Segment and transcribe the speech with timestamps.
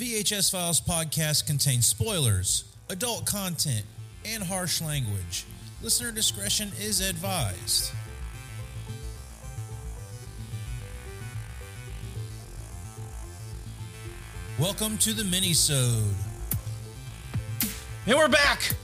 [0.00, 3.84] VHS Files podcast contains spoilers, adult content,
[4.24, 5.44] and harsh language.
[5.82, 7.92] Listener discretion is advised.
[14.58, 16.14] Welcome to the mini-sode.
[18.06, 18.74] And we're back.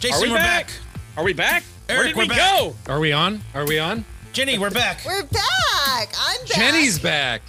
[0.00, 0.66] Jason, Are we we're back?
[0.68, 0.72] back.
[1.16, 1.62] Are we back?
[1.88, 2.58] Eric, Where did we're we back.
[2.58, 2.76] go?
[2.88, 3.42] Are we on?
[3.54, 4.04] Are we on?
[4.32, 5.02] Jenny, we're back.
[5.04, 6.14] We're back.
[6.18, 6.46] I'm back.
[6.56, 7.42] Jenny's back.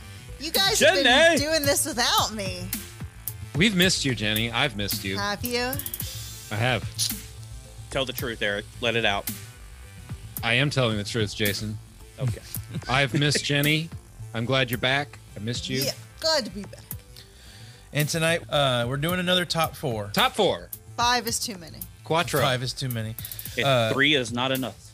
[0.43, 1.37] You guys have been Jenny.
[1.37, 2.67] doing this without me.
[3.55, 4.51] We've missed you, Jenny.
[4.51, 5.17] I've missed you.
[5.17, 5.71] Have you?
[6.51, 6.83] I have.
[7.91, 8.65] Tell the truth, Eric.
[8.81, 9.31] Let it out.
[10.43, 11.77] I am telling the truth, Jason.
[12.19, 12.41] Okay.
[12.89, 13.89] I've missed Jenny.
[14.33, 15.17] I'm glad you're back.
[15.37, 15.79] I missed you.
[15.83, 15.91] Yeah.
[16.19, 16.83] Glad to be back.
[17.93, 20.09] And tonight, uh, we're doing another top four.
[20.11, 20.67] Top four.
[20.97, 21.77] Five is too many.
[22.03, 22.41] Quattro.
[22.41, 23.15] Five is too many.
[23.63, 24.92] Uh, three is not enough.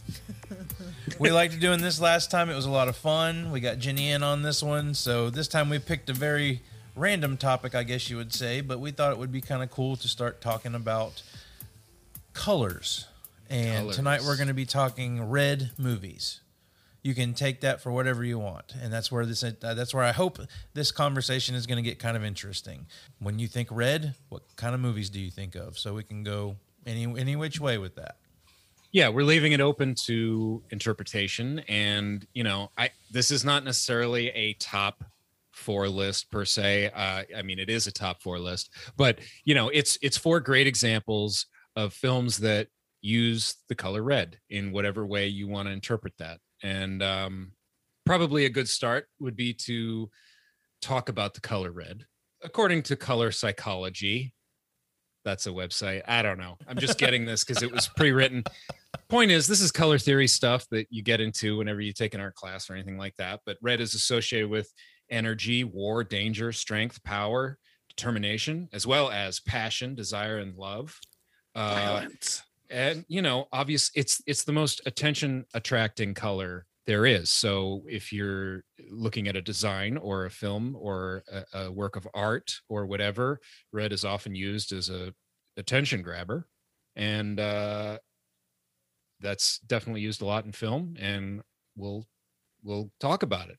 [1.19, 2.49] We liked doing this last time.
[2.49, 3.51] It was a lot of fun.
[3.51, 4.93] We got Jenny in on this one.
[4.93, 6.61] So this time we picked a very
[6.95, 9.69] random topic, I guess you would say, but we thought it would be kind of
[9.69, 11.21] cool to start talking about
[12.33, 13.07] colors.
[13.49, 13.95] And Colors.
[13.95, 16.41] tonight we're going to be talking red movies.
[17.01, 20.03] You can take that for whatever you want, and that's where this uh, that's where
[20.03, 20.37] I hope
[20.73, 22.87] this conversation is going to get kind of interesting.
[23.19, 25.79] When you think red, what kind of movies do you think of?
[25.79, 28.17] So we can go any any which way with that.
[28.91, 34.29] Yeah we're leaving it open to interpretation and you know i this is not necessarily
[34.29, 35.03] a top
[35.51, 39.53] four list per se uh, i mean it is a top four list but you
[39.53, 42.67] know it's it's four great examples of films that
[43.01, 47.51] use the color red in whatever way you want to interpret that and um,
[48.05, 50.09] probably a good start would be to
[50.81, 52.05] talk about the color red.
[52.43, 54.33] According to color psychology
[55.29, 56.01] that's a website.
[56.07, 56.57] I don't know.
[56.67, 58.43] I'm just getting this because it was pre-written.
[59.09, 62.21] Point is this is color theory stuff that you get into whenever you take an
[62.21, 64.71] art class or anything like that but red is associated with
[65.09, 67.57] energy war danger strength power
[67.89, 70.99] determination as well as passion desire and love.
[71.55, 72.43] Uh, Violence.
[72.69, 77.29] and you know obvious it's it's the most attention attracting color there is.
[77.29, 82.07] So if you're looking at a design or a film or a, a work of
[82.15, 83.39] art or whatever
[83.71, 85.13] red is often used as a
[85.59, 86.47] attention grabber
[86.95, 87.97] and uh
[89.19, 91.41] that's definitely used a lot in film and
[91.75, 92.05] we'll
[92.63, 93.57] we'll talk about it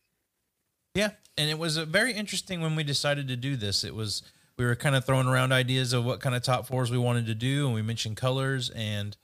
[0.94, 3.84] Yeah, and it was uh, very interesting when we decided to do this.
[3.84, 4.22] It was
[4.58, 7.26] we were kind of throwing around ideas of what kind of top fours we wanted
[7.26, 9.16] to do, and we mentioned colors, and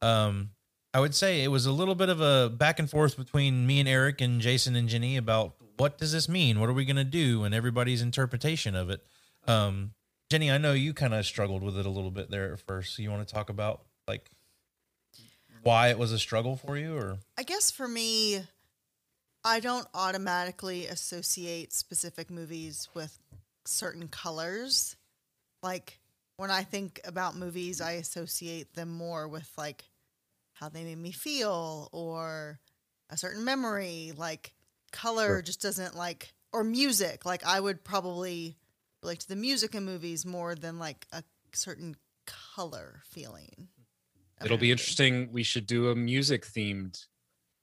[0.00, 0.50] um,
[0.94, 3.80] I would say it was a little bit of a back and forth between me
[3.80, 6.96] and Eric and Jason and Jenny about what does this mean, what are we going
[6.96, 9.04] to do, and everybody's interpretation of it.
[9.46, 9.92] Um,
[10.32, 12.96] Jenny, I know you kind of struggled with it a little bit there at first.
[12.96, 14.30] So you want to talk about like
[15.62, 18.40] why it was a struggle for you, or I guess for me,
[19.44, 23.18] I don't automatically associate specific movies with
[23.66, 24.96] certain colors.
[25.62, 26.00] Like
[26.38, 29.84] when I think about movies, I associate them more with like
[30.54, 32.58] how they made me feel or
[33.10, 34.14] a certain memory.
[34.16, 34.54] Like
[34.92, 35.42] color Sure.
[35.42, 37.26] just doesn't like, or music.
[37.26, 38.56] Like I would probably
[39.02, 41.96] relate to the music in movies more than like a certain
[42.26, 43.68] color feeling.
[44.40, 47.06] of it'll be interesting we should do a music themed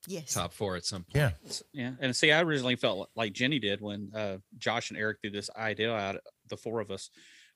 [0.07, 0.33] Yes.
[0.33, 1.31] top four at some point yeah,
[1.73, 1.91] Yeah.
[1.99, 5.49] And see, I originally felt like Jenny did when uh, Josh and Eric threw this
[5.57, 6.17] idea out,
[6.47, 7.09] the four of us,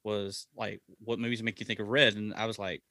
[0.04, 2.16] was like, what movies make you think of red?
[2.16, 2.84] And I was like,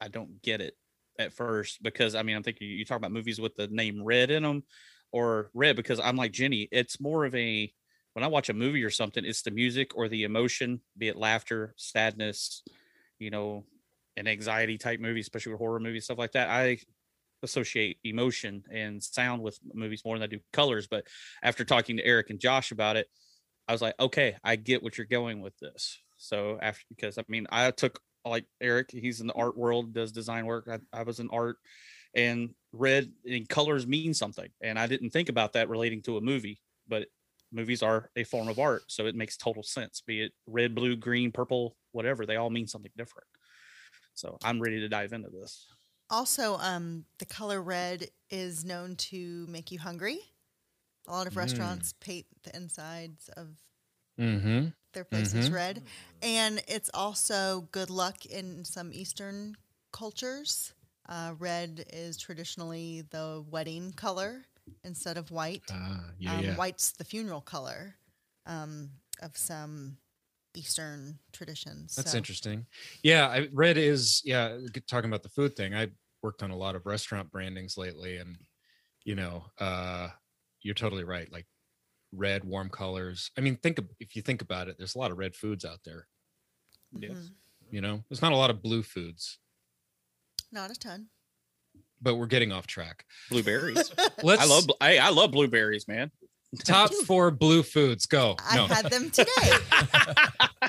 [0.00, 0.74] I don't get it
[1.18, 4.30] at first because I mean, I'm thinking you talk about movies with the name red
[4.32, 4.64] in them
[5.12, 7.72] or red because I'm like Jenny, it's more of a,
[8.18, 11.16] when I watch a movie or something, it's the music or the emotion, be it
[11.16, 12.64] laughter, sadness,
[13.20, 13.64] you know,
[14.16, 16.50] an anxiety type movie, especially with horror movies, stuff like that.
[16.50, 16.78] I
[17.44, 20.88] associate emotion and sound with movies more than I do colors.
[20.88, 21.06] But
[21.44, 23.06] after talking to Eric and Josh about it,
[23.68, 25.96] I was like, okay, I get what you're going with this.
[26.16, 30.10] So after because I mean, I took like Eric, he's in the art world, does
[30.10, 30.68] design work.
[30.68, 31.58] I, I was in art
[32.16, 34.48] and red and colors mean something.
[34.60, 37.06] And I didn't think about that relating to a movie, but
[37.52, 38.82] movies are a form of art.
[38.88, 42.66] So it makes total sense, be it red, blue, green, purple, whatever, they all mean
[42.66, 43.26] something different.
[44.14, 45.66] So I'm ready to dive into this.
[46.10, 50.20] Also, um, the color red is known to make you hungry.
[51.06, 51.38] A lot of Mm.
[51.38, 53.56] restaurants paint the insides of
[54.18, 55.52] mm-hmm their places Mhm.
[55.52, 55.82] red,
[56.22, 59.56] and it's also good luck in some Eastern
[59.92, 60.72] cultures.
[61.08, 64.44] Uh, red is traditionally the wedding color
[64.84, 65.62] instead of white.
[65.70, 66.56] Ah, yeah, um, yeah.
[66.56, 67.96] White's the funeral color
[68.46, 68.90] um,
[69.22, 69.98] of some
[70.54, 71.94] Eastern traditions.
[71.96, 72.66] That's so- interesting.
[73.02, 74.58] Yeah, I, red is yeah.
[74.86, 75.88] Talking about the food thing, I
[76.22, 78.36] worked on a lot of restaurant brandings lately, and
[79.04, 80.08] you know, uh,
[80.62, 81.30] you're totally right.
[81.32, 81.46] Like
[82.12, 83.30] red, warm colors.
[83.36, 85.64] I mean, think of, if you think about it, there's a lot of red foods
[85.64, 86.08] out there.
[86.98, 87.12] Yes.
[87.12, 87.30] Mhm.
[87.70, 89.38] You know, there's not a lot of blue foods,
[90.50, 91.08] Not a ton.
[92.02, 93.04] But we're getting off track.
[93.30, 93.92] Blueberries.
[94.22, 94.64] Let's I love.
[94.80, 96.10] I I love blueberries, man.
[96.64, 98.06] top four blue foods.
[98.06, 98.36] Go.
[98.48, 98.66] I no.
[98.66, 99.28] had them today.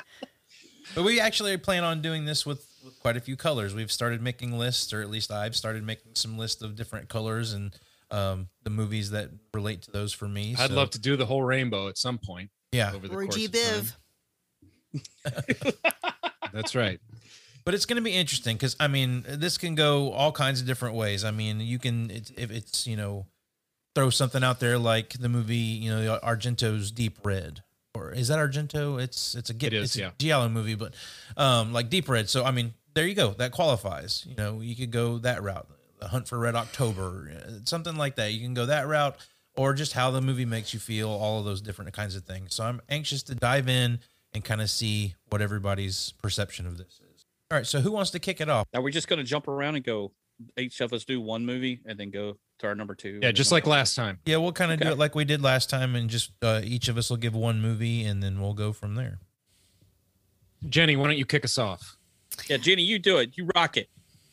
[0.94, 3.74] But we actually plan on doing this with, with quite a few colors.
[3.74, 7.52] We've started making lists, or at least I've started making some lists of different colors
[7.52, 7.72] and
[8.10, 10.56] um, the movies that relate to those for me.
[10.58, 12.92] I'd So, love to do the whole rainbow at some point yeah.
[12.92, 13.46] over the Roy course G.
[13.46, 13.92] Biv.
[16.52, 16.98] That's right.
[17.64, 20.66] But it's going to be interesting because I mean, this can go all kinds of
[20.66, 21.24] different ways.
[21.24, 23.26] I mean, you can it's, if it's you know
[23.94, 27.62] throw something out there like the movie you know Argento's Deep Red,
[27.94, 29.00] or is that Argento?
[29.00, 30.12] It's it's a It is, it's a.
[30.18, 30.94] Giallo movie, but
[31.36, 32.28] um like Deep Red.
[32.28, 33.30] So I mean, there you go.
[33.30, 34.24] That qualifies.
[34.28, 35.68] You know, you could go that route.
[36.00, 38.32] The Hunt for Red October, uh, something like that.
[38.32, 39.16] You can go that route,
[39.54, 41.10] or just how the movie makes you feel.
[41.10, 42.54] All of those different kinds of things.
[42.54, 43.98] So I'm anxious to dive in
[44.32, 47.09] and kind of see what everybody's perception of this is.
[47.52, 48.68] All right, so who wants to kick it off?
[48.74, 50.12] Are we just gonna jump around and go?
[50.56, 53.18] Each of us do one movie and then go to our number two.
[53.20, 54.20] Yeah, just then like last time.
[54.24, 56.86] Yeah, we'll kind of do it like we did last time, and just uh, each
[56.88, 59.18] of us will give one movie, and then we'll go from there.
[60.68, 61.96] Jenny, why don't you kick us off?
[62.48, 63.36] Yeah, Jenny, you do it.
[63.36, 63.88] You rock it.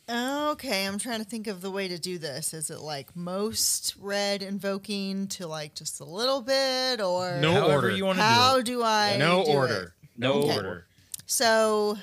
[0.08, 2.54] Okay, I'm trying to think of the way to do this.
[2.54, 7.90] Is it like most red invoking to like just a little bit, or No order.
[7.90, 8.64] you want to do how it.
[8.64, 9.16] do I?
[9.18, 9.54] no do it?
[9.54, 9.94] order.
[10.16, 10.56] No Okay.
[10.56, 10.86] order.
[11.26, 11.98] So,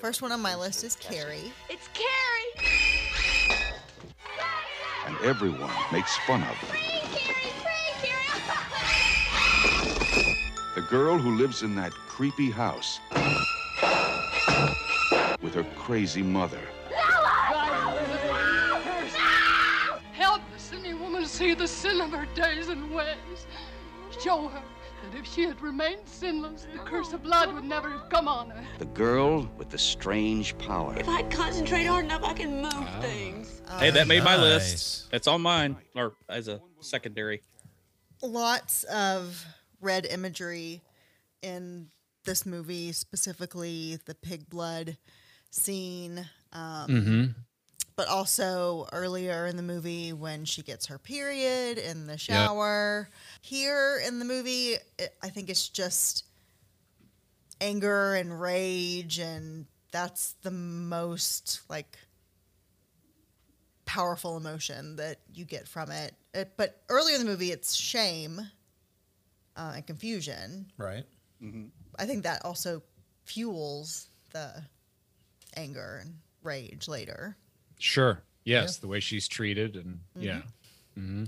[0.00, 1.52] first one on my list is Carrie.
[1.68, 2.66] It's Carrie!
[5.06, 6.66] and everyone makes fun of her.
[6.68, 6.78] Free,
[7.12, 7.52] Carrie!
[7.60, 8.08] Free,
[10.08, 10.36] Carrie!
[10.74, 12.98] The girl who lives in that creepy house
[15.42, 16.62] with her crazy mother.
[20.12, 23.46] Help the sinning woman see the sin of her days and ways.
[24.18, 24.62] Show her
[25.02, 28.50] that if she had remained sinless, the curse of blood would never have come on
[28.50, 28.64] her.
[28.78, 30.94] The girl with the strange power.
[30.98, 33.62] If I concentrate hard enough, I can move things.
[33.78, 35.08] Hey, that made my list.
[35.12, 37.42] It's on mine, or as a secondary.
[38.22, 39.44] lots of
[39.80, 40.82] red imagery
[41.42, 41.88] in
[42.24, 44.98] this movie, specifically the pig blood
[45.50, 47.24] scene, um, Mm-hmm.
[48.00, 53.10] But also earlier in the movie when she gets her period in the shower.
[53.42, 56.24] Here in the movie, it, I think it's just
[57.60, 61.98] anger and rage, and that's the most like
[63.84, 66.14] powerful emotion that you get from it.
[66.32, 68.40] it but earlier in the movie, it's shame
[69.56, 70.72] uh, and confusion.
[70.78, 71.04] Right.
[71.98, 72.82] I think that also
[73.26, 74.62] fuels the
[75.54, 77.36] anger and rage later.
[77.80, 78.22] Sure.
[78.44, 80.42] Yes, the way she's treated, and yeah,
[80.94, 81.24] hmm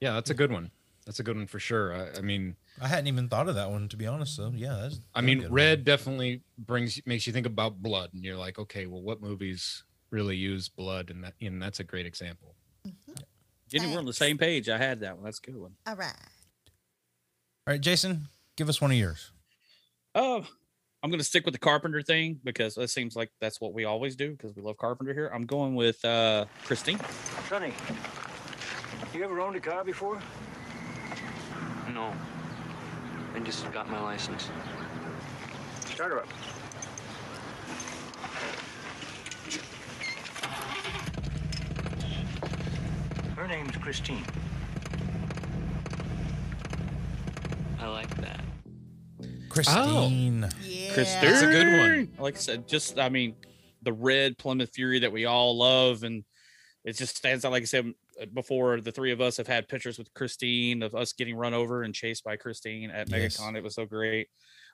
[0.00, 0.70] yeah, that's a good one.
[1.06, 1.94] That's a good one for sure.
[1.94, 4.36] I, I mean, I hadn't even thought of that one to be honest.
[4.36, 5.00] So yeah, that's.
[5.14, 8.86] I mean, good red definitely brings makes you think about blood, and you're like, okay,
[8.86, 11.10] well, what movies really use blood?
[11.10, 12.54] And that, and that's a great example.
[13.68, 14.68] Jenny, we're on the same page.
[14.68, 15.24] I had that one.
[15.24, 15.72] That's a good one.
[15.86, 16.14] All right.
[17.66, 19.32] All right, Jason, give us one of yours.
[20.14, 20.46] Oh,
[21.06, 24.16] I'm gonna stick with the Carpenter thing because it seems like that's what we always
[24.16, 25.30] do because we love Carpenter here.
[25.32, 26.98] I'm going with uh Christine.
[27.48, 27.72] Sonny,
[29.14, 30.20] you ever owned a car before?
[31.94, 32.12] No.
[33.36, 34.50] I just got my license.
[35.84, 36.28] Start her up.
[43.36, 44.24] Her name's Christine.
[47.78, 48.45] I like that.
[49.56, 50.48] Christine.
[50.62, 50.92] Yeah.
[50.94, 51.20] Christine.
[51.22, 52.08] That's a good one.
[52.18, 53.34] Like I said, just I mean,
[53.82, 56.24] the red Plymouth Fury that we all love, and
[56.84, 57.52] it just stands out.
[57.52, 60.94] Like I said uh, before, the three of us have had pictures with Christine of
[60.94, 63.36] us getting run over and chased by Christine at Yes.
[63.38, 63.56] MegaCon.
[63.56, 64.28] It was so great.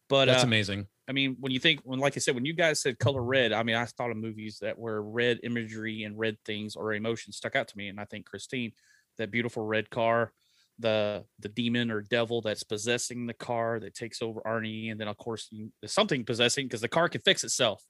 [0.08, 0.88] But That's uh, amazing.
[1.08, 3.52] I mean, when you think, when like I said, when you guys said color red,
[3.52, 7.36] I mean, I thought of movies that were red imagery and red things or emotions
[7.36, 8.72] stuck out to me, and I think Christine,
[9.18, 10.32] that beautiful red car,
[10.78, 15.08] the the demon or devil that's possessing the car that takes over Arnie, and then
[15.08, 17.84] of course you, something possessing because the car can fix itself.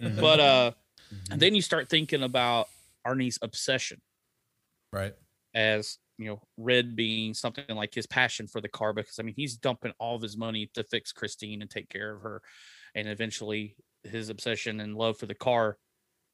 [0.00, 0.20] Mhm.
[0.20, 0.72] But uh,
[1.30, 2.68] and then you start thinking about
[3.06, 4.00] Arnie's obsession
[4.92, 5.14] Right.
[5.54, 9.34] as you know, red being something like his passion for the car because I mean
[9.36, 12.42] he's dumping all of his money to fix Christine and take care of her,
[12.94, 15.78] and eventually his obsession and love for the car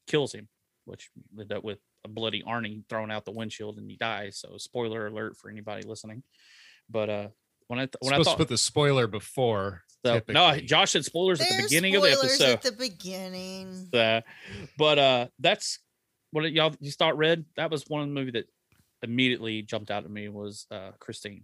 [0.07, 0.47] kills him,
[0.85, 4.37] which ended up with a bloody Arnie thrown out the windshield and he dies.
[4.37, 6.23] So spoiler alert for anybody listening.
[6.89, 7.27] But uh,
[7.67, 9.81] when I th- when I thought to put the spoiler before.
[10.05, 10.55] so, no.
[10.59, 12.51] Josh said spoilers at the There's beginning of the spoilers episode.
[12.53, 13.89] at the beginning.
[13.93, 14.21] Uh,
[14.77, 15.79] but uh, that's
[16.31, 17.17] what y'all you thought.
[17.17, 17.43] Red.
[17.57, 18.45] That was one of the movie that
[19.01, 21.43] immediately jumped out at me was uh, Christine.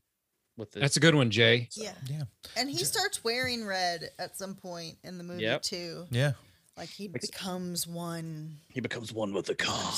[0.57, 1.69] with the That's a good one, Jay.
[1.75, 1.93] Yeah.
[2.07, 2.23] Yeah.
[2.55, 5.61] And he starts wearing red at some point in the movie Yep.
[5.63, 6.05] too.
[6.11, 6.33] Yeah.
[6.77, 8.57] Like he becomes one.
[8.69, 9.91] he becomes one with the car.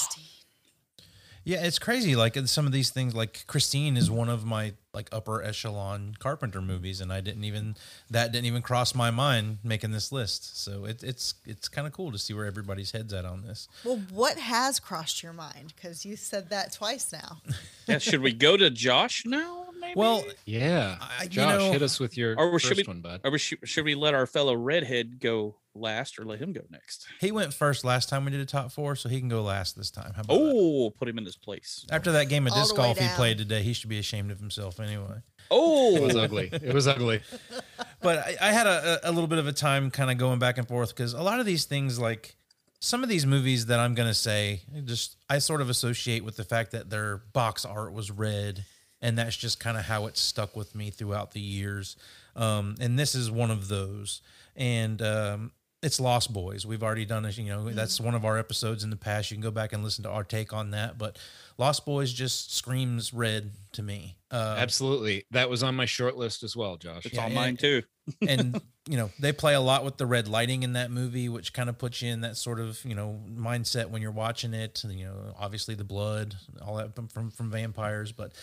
[1.45, 2.15] Yeah, it's crazy.
[2.15, 6.61] Like some of these things, like Christine is one of my like upper echelon Carpenter
[6.61, 7.75] movies, and I didn't even
[8.09, 10.61] that didn't even cross my mind making this list.
[10.63, 13.67] So it, it's it's kind of cool to see where everybody's heads at on this.
[13.83, 15.73] Well, what has crossed your mind?
[15.75, 17.37] Because you said that twice now.
[17.85, 19.65] Yeah, should we go to Josh now?
[19.77, 19.95] Maybe?
[19.97, 20.95] Well, Yeah.
[21.01, 23.19] I- you Josh, know- hit us with your or first should we, one, bud.
[23.25, 27.05] or should, should we let our fellow redhead go last, or let him go next?
[27.19, 29.75] He went first last time we did a top four, so he can go last
[29.75, 30.13] this time.
[30.15, 30.51] How about that?
[30.55, 31.85] Oh, put him in his place.
[31.91, 33.99] After that game of All disc the way golf he played today, he should be
[33.99, 35.21] ashamed of himself anyway.
[35.51, 36.49] Oh, It was ugly.
[36.51, 37.21] It was ugly.
[38.01, 40.57] but I, I had a, a little bit of a time kind of going back
[40.57, 42.35] and forth because a lot of these things, like
[42.79, 46.43] some of these movies that I'm gonna say, just I sort of associate with the
[46.43, 48.65] fact that their box art was red,
[49.01, 51.95] and that's just kind of how it stuck with me throughout the years.
[52.35, 54.21] Um, and this is one of those,
[54.55, 55.51] and um,
[55.83, 56.65] it's Lost Boys.
[56.65, 57.37] We've already done it.
[57.37, 59.29] You know, that's one of our episodes in the past.
[59.29, 60.97] You can go back and listen to our take on that.
[60.97, 61.17] But
[61.57, 64.15] Lost Boys just screams red to me.
[64.31, 65.25] Uh, Absolutely.
[65.31, 67.05] That was on my short list as well, Josh.
[67.05, 67.83] it's Yeah, on and- mine too.
[68.27, 68.59] and
[68.89, 71.69] you know they play a lot with the red lighting in that movie which kind
[71.69, 75.05] of puts you in that sort of you know mindset when you're watching it you
[75.05, 78.33] know obviously the blood all that from from, from vampires but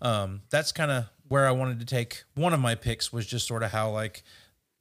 [0.00, 3.46] um that's kind of where i wanted to take one of my picks was just
[3.46, 4.22] sort of how like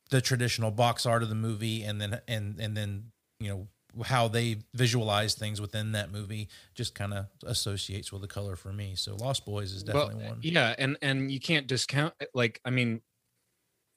[0.10, 3.68] the traditional box art of the movie and then and and then you know
[4.04, 8.72] how they visualize things within that movie just kind of associates with the color for
[8.72, 12.62] me so lost boys is Well, definitely one Yeah, and and you can't discount like
[12.66, 13.02] I mean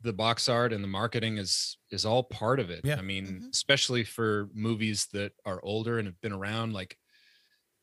[0.01, 2.81] the box art and the marketing is is all part of it.
[2.85, 2.97] Yeah.
[2.97, 3.51] I mean, Mhm.
[3.53, 6.99] especially for movies that are older and have been around like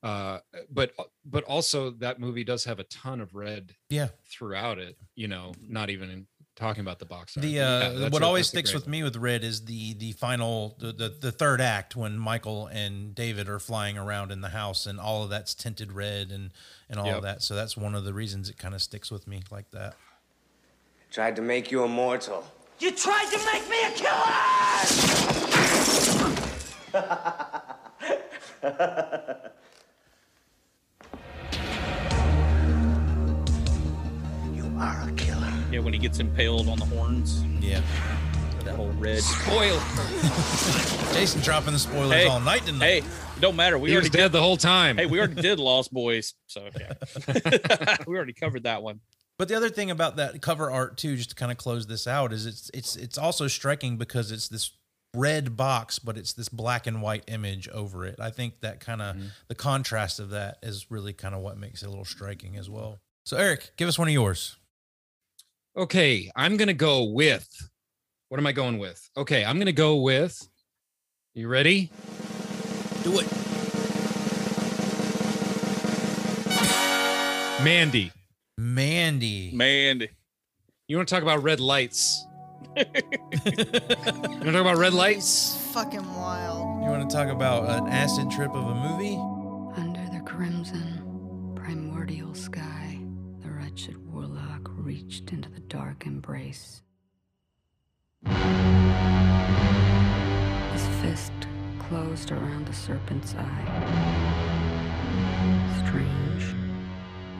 [0.03, 0.93] uh but
[1.25, 5.53] but also that movie does have a ton of red yeah throughout it, you know,
[5.61, 6.27] not even in
[6.59, 7.41] talking about the box art.
[7.41, 10.11] The uh, that's what a- always sticks great with me with Red is the the
[10.11, 14.49] final the, the the third act when Michael and David are flying around in the
[14.49, 16.51] house and all of that's tinted red and
[16.89, 17.15] and all Yep.
[17.17, 17.41] of that.
[17.43, 19.95] So that's one of the reasons it kind of sticks with me like that.
[21.11, 22.45] Tried to make you immortal.
[22.79, 24.35] You tried to make me a killer!
[34.53, 35.28] You are a killer.
[35.79, 37.81] Yeah, when he gets impaled on the horns, Yeah,
[38.65, 39.23] that whole red.
[39.23, 39.79] Spoil.
[41.13, 42.85] Jason dropping the spoilers Hey, all night tonight.
[42.85, 43.77] Hey, it don't matter.
[43.77, 44.97] We He was already dead the whole time.
[44.97, 48.99] Hey, we already did Lost Boys, so yeah, we already covered that one.
[49.37, 52.07] But the other thing about that cover art too, just to kind of close this
[52.07, 54.71] out, is it's it's it's also striking because it's this
[55.15, 58.19] red box, but it's this black and white image over it.
[58.19, 59.27] I think that kind of mm-hmm.
[59.47, 62.69] the contrast of that is really kind of what makes it a little striking as
[62.69, 62.99] well.
[63.25, 64.57] So Eric, give us one of yours.
[65.77, 67.47] Okay, I'm gonna go with.
[68.29, 69.09] What am I going with?
[69.15, 70.47] Okay, I'm gonna go with.
[71.33, 71.91] You ready?
[73.03, 73.27] Do it.
[77.63, 78.11] Mandy.
[78.57, 79.51] Mandy.
[79.53, 80.09] Mandy.
[80.87, 82.25] You want to talk about red lights?
[82.75, 85.55] you want to talk about red lights?
[85.55, 86.83] It's fucking wild.
[86.83, 89.17] You want to talk about an acid trip of a movie?
[89.79, 90.88] Under the crimson,
[95.09, 96.83] reached into the dark embrace.
[100.71, 101.31] His fist
[101.79, 103.65] closed around the serpent's eye.
[105.83, 106.53] Strange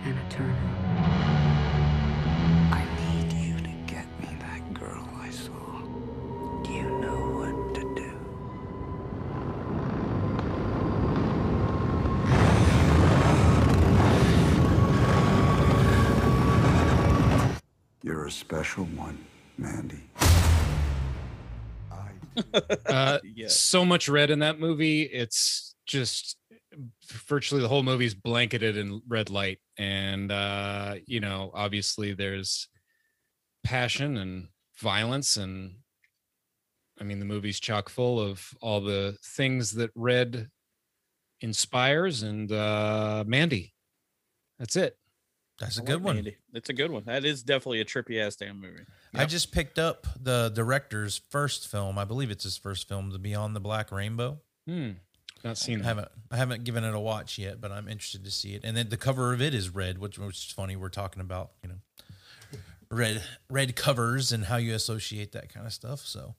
[0.03, 0.88] and eternal.
[18.29, 19.17] A special one,
[19.57, 20.03] Mandy.
[22.85, 23.47] Uh, Yeah.
[23.49, 25.01] So much red in that movie.
[25.01, 26.37] It's just
[27.27, 32.69] virtually the whole movie is blanketed in red light, and uh, you know, obviously there's
[33.63, 34.47] passion and
[34.79, 35.77] violence, and
[37.01, 40.49] I mean, the movie's chock full of all the things that red
[41.41, 42.21] inspires.
[42.21, 43.73] And uh, Mandy,
[44.59, 44.98] that's it.
[45.59, 46.15] That's a I good like one.
[46.15, 46.37] Mandy.
[46.53, 47.03] It's a good one.
[47.05, 48.83] That is definitely a trippy ass damn movie.
[49.13, 51.97] I just picked up the director's first film.
[51.97, 54.39] I believe it's his first film, The Beyond the Black Rainbow.
[54.67, 54.91] Hmm.
[55.43, 58.31] Not seen I haven't I haven't given it a watch yet, but I'm interested to
[58.31, 58.61] see it.
[58.63, 60.75] And then the cover of it is red, which, which is funny.
[60.75, 61.75] We're talking about you know
[62.91, 66.01] red red covers and how you associate that kind of stuff.
[66.01, 66.35] So,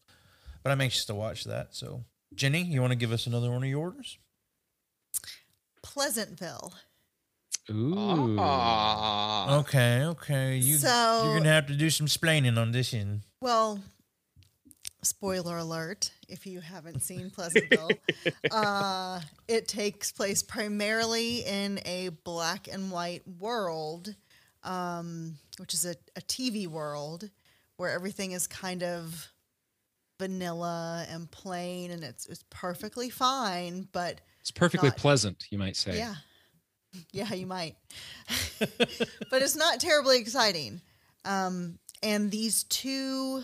[0.62, 1.74] but I'm anxious to watch that.
[1.74, 4.18] So, Jenny, you want to give us another one of yours?
[5.82, 6.74] Pleasantville.
[7.70, 8.36] Ooh.
[8.38, 9.58] Ah.
[9.60, 10.56] Okay, okay.
[10.56, 13.22] You So- you're gonna have to do some splaining on this end.
[13.40, 13.80] Well,
[15.02, 17.90] spoiler alert if you haven't seen Pleasantville.
[18.50, 24.14] uh, it takes place primarily in a black and white world,
[24.62, 27.30] um, which is a, a TV world
[27.76, 29.28] where everything is kind of
[30.18, 35.76] vanilla and plain and it's, it's perfectly fine, but It's perfectly not- pleasant, you might
[35.76, 35.96] say.
[35.96, 36.16] yeah.
[37.12, 37.76] Yeah, you might.
[38.58, 40.80] but it's not terribly exciting.
[41.24, 43.42] Um, and these two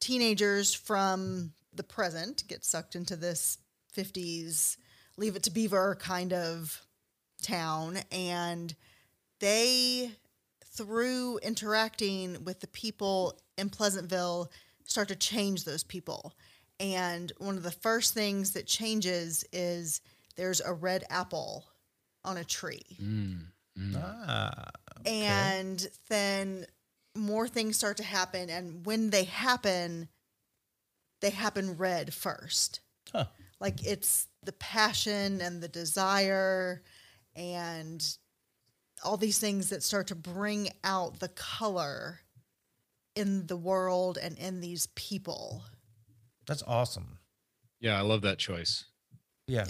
[0.00, 3.58] teenagers from the present get sucked into this
[3.96, 4.76] 50s
[5.16, 6.80] leave it to beaver kind of
[7.42, 8.74] town and
[9.40, 10.10] they
[10.64, 14.50] through interacting with the people in pleasantville
[14.84, 16.34] start to change those people
[16.80, 20.00] and one of the first things that changes is
[20.36, 21.64] there's a red apple
[22.24, 23.46] on a tree Mm,
[23.78, 24.02] mm.
[24.02, 24.70] Ah.
[25.06, 26.66] and then
[27.14, 30.08] more things start to happen and when they happen
[31.20, 32.80] they happen red first
[33.12, 33.24] Huh.
[33.60, 36.82] like it's the passion and the desire
[37.34, 38.16] and
[39.04, 42.20] all these things that start to bring out the color
[43.14, 45.62] in the world and in these people
[46.46, 47.18] That's awesome.
[47.80, 48.84] Yeah, I love that choice.
[49.46, 49.66] Yeah.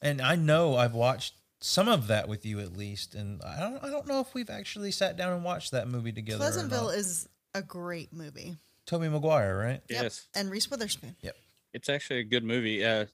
[0.00, 3.84] And I know I've watched some of that with you at least, and I don't
[3.84, 6.38] I don't know if we've actually sat down and watched that movie together.
[6.38, 9.80] pleasantville is a great movie Tobey Maguire, right?
[9.88, 10.02] Yep.
[10.02, 10.28] Yes.
[10.34, 11.36] and reese witherspoon Yep.
[11.74, 12.84] It's actually a good movie.
[12.84, 13.06] Uh,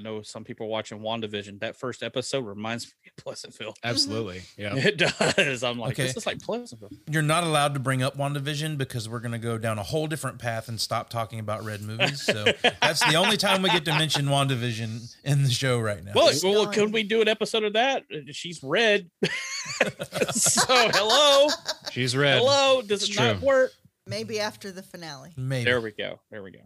[0.00, 1.60] I know some people are watching WandaVision.
[1.60, 3.74] That first episode reminds me of Pleasantville.
[3.84, 4.40] Absolutely.
[4.56, 4.74] Yeah.
[4.76, 5.62] It does.
[5.62, 6.04] I'm like, Okay.
[6.04, 6.88] this is like Pleasantville.
[7.10, 10.06] You're not allowed to bring up WandaVision because we're going to go down a whole
[10.06, 12.22] different path and stop talking about red movies.
[12.22, 12.44] So
[12.80, 16.12] that's the only time we get to mention WandaVision in the show right now.
[16.14, 18.04] Well, well, could we do an episode of that?
[18.12, 19.10] Uh, She's red.
[20.30, 21.48] so hello,
[21.92, 22.38] She's red.
[22.38, 22.82] hello.
[22.82, 23.72] Does It's it not work?
[24.06, 25.64] maybe after the finale Maybe.
[25.64, 26.20] There we go.
[26.30, 26.60] There we go.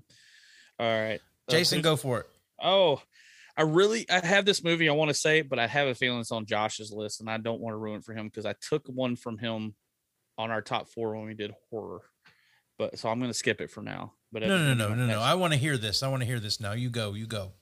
[0.79, 2.27] All right, Uh, Jason, who's- go for it.
[2.63, 3.03] Oh,
[3.57, 6.21] I really I have this movie I want to say, but I have a feeling
[6.21, 8.55] it's on Josh's list, and I don't want to ruin it for him because I
[8.61, 9.75] took one from him
[10.37, 12.03] on our top four when we did horror.
[12.79, 14.15] But so I'm going to skip it for now.
[14.33, 15.21] But No, no, no, no, no.
[15.21, 16.03] I want to hear this.
[16.03, 16.73] I want to hear this now.
[16.73, 17.15] You go.
[17.15, 17.53] You go.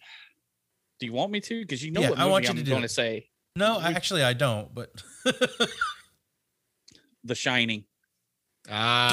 [1.00, 1.61] Do you want me to?
[1.61, 3.28] Because you know Yeah, what I want you I'm to do going to say.
[3.55, 4.74] No, I, actually, I don't.
[4.74, 4.90] But
[7.24, 7.85] The Shining.
[8.70, 9.11] Ah.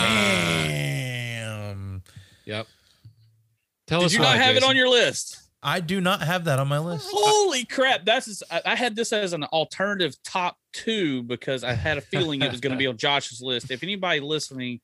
[0.65, 2.03] damn,
[2.45, 2.67] Yep.
[3.87, 5.48] Tell Did us you why, not have it on your list?
[5.61, 7.09] I do not have that on my list.
[7.11, 8.05] Holy crap!
[8.05, 12.01] That's just- I, I had this as an alternative top two because I had a
[12.01, 13.69] feeling it was going to be on Josh's list.
[13.69, 14.79] If anybody listening,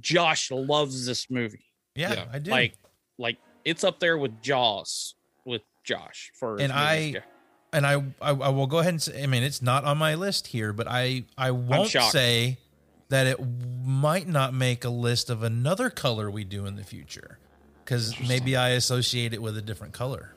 [0.00, 1.64] Josh loves this movie.
[1.96, 2.24] Yeah, Yeah.
[2.32, 2.50] I do.
[2.50, 2.76] Like,
[3.18, 7.14] like it's up there with Jaws with Josh for And I-
[7.72, 10.14] and I, I I will go ahead and say I mean it's not on my
[10.14, 12.58] list here, but I I won't say
[13.08, 13.38] that it
[13.84, 17.38] might not make a list of another color we do in the future
[17.84, 20.34] because maybe I associate it with a different color.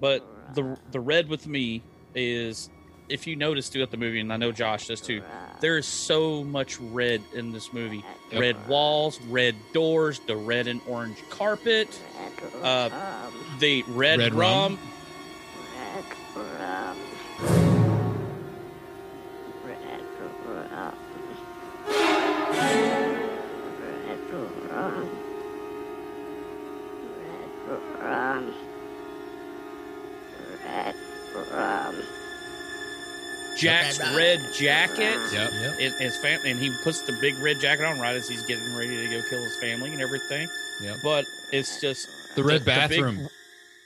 [0.00, 1.82] but the the red with me
[2.14, 2.70] is
[3.08, 5.22] if you notice throughout the movie, and I know Josh does too.
[5.60, 8.04] There is so much red in this movie.
[8.32, 8.40] Yep.
[8.40, 12.00] Red walls, red doors, the red and orange carpet,
[12.62, 12.88] uh,
[13.58, 14.78] the red, Red rum.
[16.36, 16.44] rum.
[31.60, 31.96] Um,
[33.56, 35.16] Jack's red jacket.
[35.18, 35.50] Uh, yep.
[35.52, 35.74] Yep.
[35.80, 38.74] And his family, and he puts the big red jacket on right as he's getting
[38.74, 40.48] ready to go kill his family and everything.
[40.82, 40.96] Yep.
[41.04, 43.28] But it's just The red big- bathroom.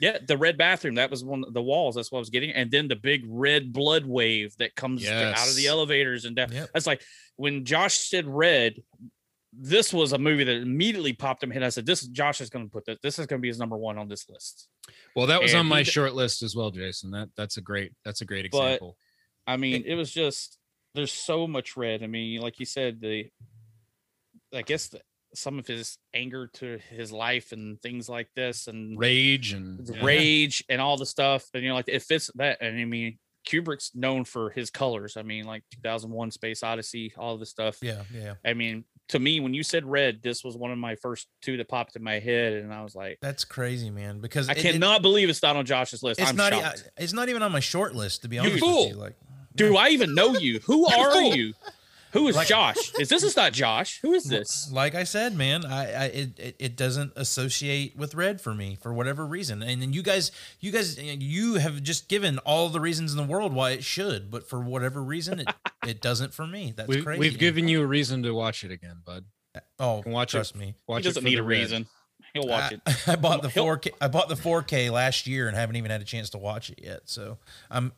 [0.00, 0.94] yeah, the red bathroom.
[0.96, 1.96] That was one of the walls.
[1.96, 2.50] That's what I was getting.
[2.52, 6.52] And then the big red blood wave that comes out of the elevators and down.
[6.52, 6.68] Yep.
[6.72, 7.02] That's like
[7.36, 8.74] when Josh said red.
[9.56, 11.62] This was a movie that immediately popped in my head.
[11.62, 12.98] I said, "This Josh is going to put this.
[13.02, 14.68] This is going to be his number one on this list."
[15.14, 17.10] Well, that was And on my he short list as well, Jason.
[17.12, 18.96] That that's a great that's a great But- example.
[19.46, 20.58] I mean, it was just
[20.94, 22.02] there's so much red.
[22.02, 23.28] I mean, like you said, the
[24.54, 25.00] I guess the,
[25.34, 29.96] some of his anger to his life and things like this, and Rage and the
[29.96, 30.04] yeah.
[30.04, 32.58] rage and all the stuff, and you know, like it fits that.
[32.60, 35.16] And I mean, Kubrick's known for his colors.
[35.16, 37.78] I mean, like 2001: Space Odyssey, all the stuff.
[37.82, 38.34] Yeah, yeah.
[38.44, 41.56] I mean, to me, when you said red, this was one of my first two
[41.58, 44.20] that popped in my head, and I was like, That's crazy, man.
[44.20, 46.20] Because I it- it- cannot believe it's not on Josh's list.
[46.20, 46.52] it's I'm not.
[46.54, 46.88] shocked.
[46.96, 48.84] It's not even on my short list to be You honest fool.
[48.88, 49.00] with you.
[49.00, 49.14] Like,
[49.54, 50.60] Do I even know you?
[50.60, 51.52] Who are you?
[52.14, 52.92] Who is Like- Josh?
[52.98, 53.98] Is this is not Josh?
[54.00, 54.70] Who is this?
[54.72, 58.76] Like I said, man, I, I it, it it doesn't associate with red for me
[58.80, 59.62] for whatever reason.
[59.62, 63.24] And then you guys, you guys, you have just given all the reasons in the
[63.30, 65.48] world why it should, but for whatever reason, it
[65.86, 66.72] it doesn't for me.
[66.74, 67.20] That's we, crazy.
[67.20, 69.24] we've given you a reason to watch it again, bud.
[69.78, 70.58] oh, You can watch trust it.
[70.58, 70.74] me.
[70.88, 71.58] Watch he it doesn't for need a red.
[71.60, 71.86] reason.
[72.32, 73.08] He'll watch I, it.
[73.08, 73.90] I bought the He'll- 4K.
[74.00, 76.80] I bought the 4K last year and haven't even had a chance to watch it
[76.82, 77.02] yet.
[77.06, 77.38] So
[77.70, 77.92] I'm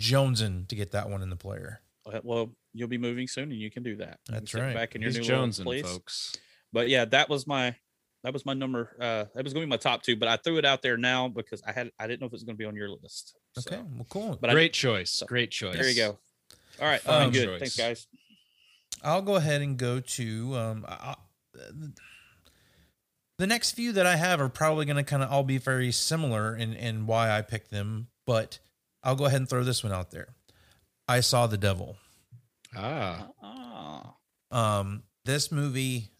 [0.00, 1.80] jonesing to get that one in the player.
[2.24, 4.18] Well, you'll be moving soon, and you can do that.
[4.28, 4.74] That's right.
[4.74, 5.82] Back in your He's new little jonesing, place.
[5.82, 6.36] folks.
[6.72, 7.76] But yeah, that was my
[8.24, 8.96] that was my number.
[9.00, 10.96] Uh, that was going to be my top two, but I threw it out there
[10.96, 12.88] now because I had I didn't know if it was going to be on your
[12.88, 13.36] list.
[13.58, 14.38] Okay, well, cool.
[14.40, 15.10] but I, Great choice.
[15.10, 15.74] so- Great choice.
[15.76, 16.18] there you go.
[16.80, 17.46] All right, Um, fine, good.
[17.46, 17.58] choice.
[17.60, 18.06] Thanks, guys.
[19.02, 21.14] I'll go ahead and go to um, I,
[21.54, 21.88] I-
[23.38, 25.90] the next few that I have are probably going to kind of all be very
[25.92, 28.58] similar in in why I picked them, but
[29.02, 30.28] I'll go ahead and throw this one out there.
[31.08, 31.96] I saw the devil.
[32.76, 33.28] Ah.
[33.42, 34.14] Ah,
[34.50, 36.10] Um, this movie,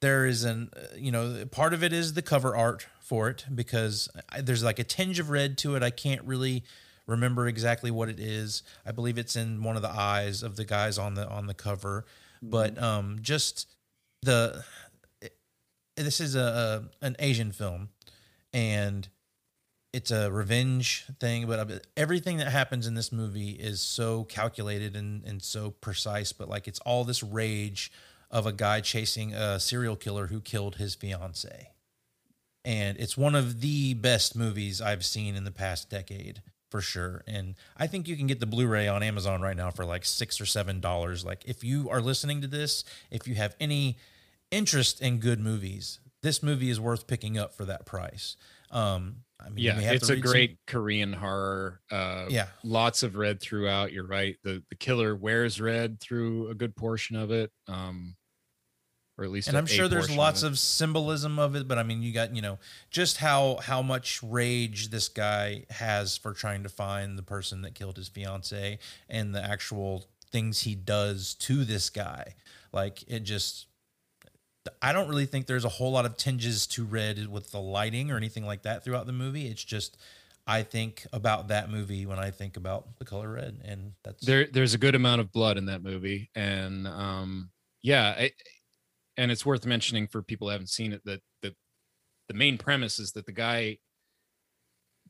[0.00, 3.44] there is an uh, you know part of it is the cover art for it
[3.54, 5.82] because I, there's like a tinge of red to it.
[5.82, 6.64] I can't really
[7.06, 8.62] remember exactly what it is.
[8.84, 11.54] I believe it's in one of the eyes of the guys on the on the
[11.54, 12.04] cover,
[12.42, 13.74] but um, just
[14.22, 14.64] the
[15.20, 15.36] it-
[15.96, 17.88] this is a, a an Asian film,
[18.52, 19.08] and
[19.94, 21.46] it's a revenge thing.
[21.46, 26.32] But everything that happens in this movie is so calculated and and so precise.
[26.32, 27.92] But like it's all this rage
[28.30, 31.70] of a guy chasing a serial killer who killed his fiance.
[32.64, 37.22] And it's one of the best movies I've seen in the past decade for sure.
[37.28, 40.40] And I think you can get the Blu-ray on Amazon right now for like six
[40.40, 41.24] or seven dollars.
[41.24, 43.98] Like if you are listening to this, if you have any
[44.50, 48.36] interest in good movies, this movie is worth picking up for that price.
[48.70, 51.80] Um, I mean, Yeah, it's a read some- great Korean horror.
[51.90, 52.48] Uh, Yeah.
[52.62, 53.92] lots of red throughout.
[53.92, 54.36] You're right.
[54.42, 58.16] The the killer wears red through a good portion of it, um,
[59.18, 59.48] or at least.
[59.48, 62.42] and I'm sure there's lots of symbolism of it, but I mean, you got you
[62.42, 62.58] know
[62.90, 67.74] just how how much rage this guy has for trying to find the person that
[67.74, 68.78] killed his fiance,
[69.08, 72.34] and the actual things he does to this guy.
[72.72, 73.66] Like it just,
[74.80, 78.10] I don't really think there's a whole lot of tinges to red with the lighting
[78.10, 79.46] or anything like that throughout the movie.
[79.48, 79.96] It's just.
[80.46, 84.46] I think about that movie when I think about the color red, and that's there.
[84.46, 87.48] There's a good amount of blood in that movie, and um,
[87.82, 88.32] yeah, I,
[89.16, 91.54] and it's worth mentioning for people who haven't seen it that the
[92.28, 93.78] the main premise is that the guy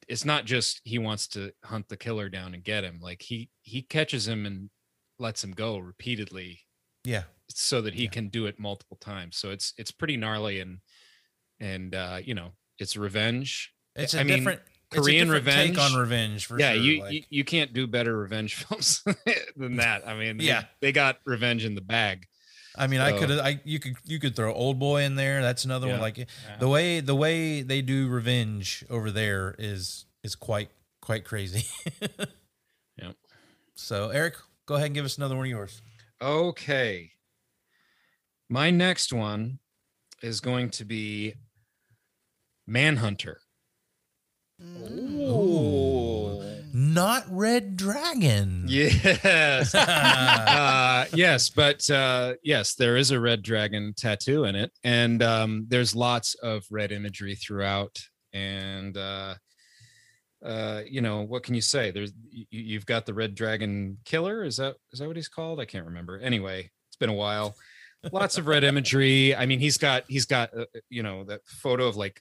[0.07, 3.51] it's not just he wants to hunt the killer down and get him like he
[3.63, 4.71] he catches him and
[5.19, 6.61] lets him go repeatedly
[7.05, 10.79] yeah, so that he can do it multiple times so it's it's pretty gnarly and
[11.61, 14.61] and uh you know it's revenge it's I a mean, different
[14.93, 16.83] a Korean revenge on revenge for yeah sure.
[16.83, 19.03] you, like- you you can't do better revenge films
[19.57, 20.65] than that i mean Yeah.
[20.81, 22.27] they, got revenge in the bag
[22.77, 25.43] I mean, I could I you could you could throw Old Boy in there.
[25.43, 25.99] That's another one.
[25.99, 26.03] Yeah.
[26.03, 26.29] Like
[26.59, 31.69] the way the way they do revenge over there is is quite quite crazy.
[33.01, 33.15] Yep.
[33.77, 34.35] So Eric,
[34.67, 35.83] go ahead and give us another one of yours.
[36.21, 37.13] Okay.
[38.49, 39.59] My next one
[40.23, 41.35] is going to be
[42.67, 43.41] Manhunter.
[44.63, 46.43] Ooh.
[46.77, 48.65] Not Red Dragon.
[48.67, 49.75] Yes.
[49.75, 55.67] uh, yes, but uh, yes, there is a red dragon tattoo in it, and um,
[55.69, 58.01] there's lots of red imagery throughout.
[58.33, 59.35] And uh,
[60.45, 61.93] uh, you know, what can you say?
[61.93, 64.43] There's you, you've got the red dragon killer.
[64.43, 65.61] Is that is that what he's called?
[65.61, 66.19] I can't remember.
[66.19, 67.55] Anyway, it's been a while.
[68.13, 69.35] Lots of red imagery.
[69.35, 72.21] I mean, he's got he's got uh, you know that photo of like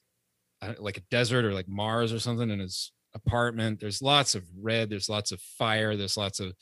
[0.61, 3.79] uh, like a desert or like Mars or something in his apartment.
[3.79, 4.89] There's lots of red.
[4.89, 5.95] There's lots of fire.
[5.95, 6.53] There's lots of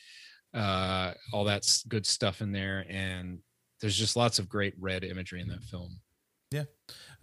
[0.54, 3.40] uh, all that good stuff in there, and
[3.80, 6.00] there's just lots of great red imagery in that film.
[6.52, 6.66] Yeah.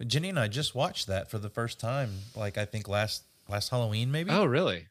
[0.05, 3.69] Jenny and I just watched that for the first time, like I think last last
[3.69, 4.31] Halloween, maybe.
[4.31, 4.87] Oh, really?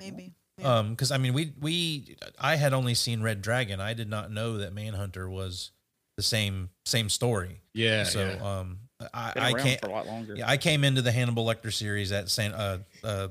[0.00, 0.34] Maybe.
[0.62, 3.80] Um, because I mean, we we I had only seen Red Dragon.
[3.80, 5.70] I did not know that Manhunter was
[6.18, 7.62] the same same story.
[7.74, 8.02] Yeah.
[8.02, 8.58] So yeah.
[8.58, 8.80] um,
[9.14, 9.80] I I can't.
[9.80, 10.34] for a lot longer.
[10.34, 13.28] Yeah, I came into the Hannibal Lecter series at San, uh, uh,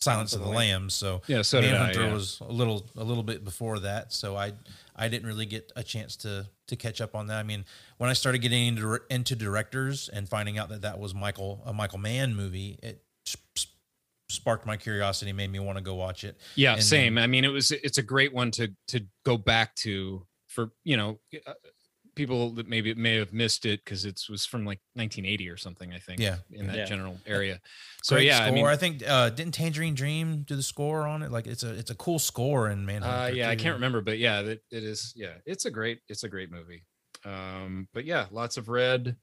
[0.00, 0.94] Silence of the Lambs.
[0.94, 2.14] So Yeah, so did I, Manhunter yeah.
[2.14, 4.14] was a little a little bit before that.
[4.14, 4.54] So I
[4.96, 7.38] I didn't really get a chance to to catch up on that.
[7.38, 7.66] I mean,
[7.98, 11.74] when I started getting into into directors and finding out that that was Michael a
[11.74, 13.04] Michael Mann movie, it
[14.30, 16.40] sparked my curiosity, made me want to go watch it.
[16.54, 17.18] yeah, And same.
[17.18, 20.96] I mean, it was it's a great one to to go back to for you
[20.96, 21.20] know.
[22.14, 25.56] Uh, people that maybe may have missed it because it was from like 1980 or
[25.56, 25.92] something.
[25.92, 26.20] I think.
[26.20, 26.36] Yeah.
[26.50, 26.84] in that Yeah.
[26.84, 27.60] general area.
[28.02, 28.46] So Great yeah, score.
[28.48, 31.30] I mean, I think uh, didn't Tangerine Dream do the score on it?
[31.30, 33.34] Like it's a it's a cool score in Uh, Manhunter.
[33.34, 35.12] yeah, I can't remember, but yeah, it, it is.
[35.16, 36.84] Yeah, it's a great, it's a great movie.
[37.24, 39.16] Um, but yeah, lots of red,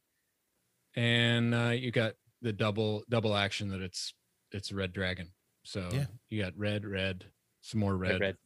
[0.96, 4.14] and uh, you got the double double action that it's
[4.52, 5.32] it's Red Dragon.
[5.64, 6.06] So Yeah.
[6.30, 7.26] you got red, red,
[7.62, 8.20] some more red.
[8.20, 8.38] red.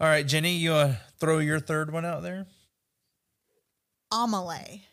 [0.00, 2.46] All right, Jenny, you uh, throw your third one out there.
[4.14, 4.84] Amelie.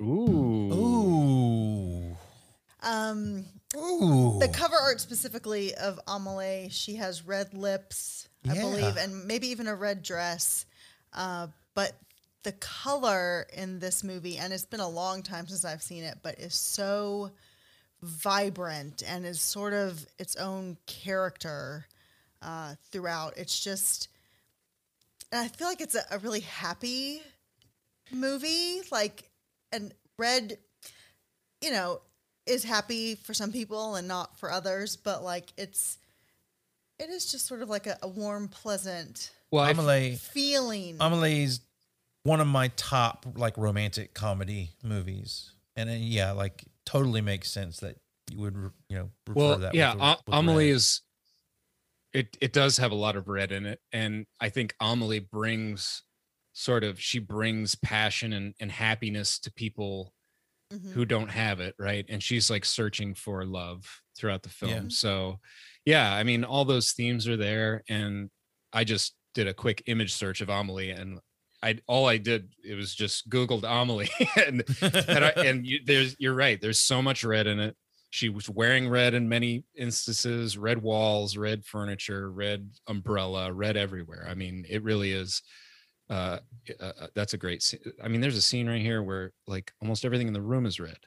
[0.00, 2.16] Ooh, Ooh,
[2.82, 4.38] Um, ooh.
[4.38, 9.66] the cover art specifically of Amelie, she has red lips, I believe, and maybe even
[9.66, 10.66] a red dress.
[11.12, 11.92] Uh, but
[12.44, 16.18] the color in this movie, and it's been a long time since I've seen it,
[16.22, 17.32] but is so
[18.02, 21.86] vibrant and is sort of its own character
[22.42, 23.36] uh, throughout.
[23.36, 24.08] It's just,
[25.32, 27.22] and I feel like it's a, a really happy
[28.12, 28.80] movie.
[28.90, 29.30] Like,
[29.72, 30.58] and Red,
[31.62, 32.00] you know,
[32.46, 35.98] is happy for some people and not for others, but like it's,
[36.98, 40.14] it is just sort of like a, a warm, pleasant well, I f- Amelie.
[40.16, 40.96] feeling.
[41.00, 41.60] Amelie's
[42.24, 47.80] one of my top like romantic comedy movies, and then, yeah, like totally makes sense
[47.80, 47.96] that
[48.30, 48.54] you would
[48.88, 49.74] you know refer well, that.
[49.74, 50.76] yeah, with, A- with Amelie red.
[50.76, 51.02] is.
[52.14, 56.02] It it does have a lot of red in it, and I think Amelie brings
[56.58, 60.12] sort of she brings passion and, and happiness to people
[60.72, 60.90] Mhm.
[60.92, 62.04] who don't have it, right?
[62.10, 64.70] And she's like searching for love throughout the film.
[64.70, 64.82] Yeah.
[64.88, 65.40] So,
[65.86, 68.28] yeah, I mean, all those themes are there, and
[68.74, 71.20] I just did a quick image search of Amelie, and
[71.62, 74.10] I all I did it was just Googled Amelie,
[74.46, 76.60] and and, I, and you, there's you're right.
[76.60, 77.74] There's so much red in it.
[78.10, 84.26] She was wearing red in many instances, red walls, red furniture, red umbrella, red everywhere.
[84.28, 85.40] I mean, it really is.
[86.10, 86.38] Uh,
[86.80, 87.62] uh, uh, that's a great.
[87.62, 87.80] scene.
[88.02, 90.80] I mean, there's a scene right here where like almost everything in the room is
[90.80, 90.98] red.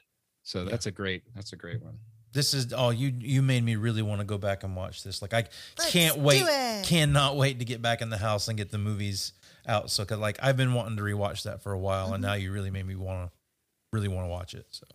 [0.42, 0.70] So Yeah.
[0.70, 1.22] that's a great.
[1.34, 1.98] That's a great one.
[2.32, 5.20] this is oh you you made me really want to go back and watch this.
[5.22, 5.44] Like I
[5.78, 6.84] Let's can't wait, it.
[6.86, 9.32] cannot wait to get back in the house and get the movies
[9.66, 9.90] out.
[9.90, 12.14] So cause like I've been wanting to rewatch that for a while, Mm-hmm.
[12.14, 13.32] and now you really made me want to
[13.92, 14.66] really want to watch it.
[14.70, 14.86] So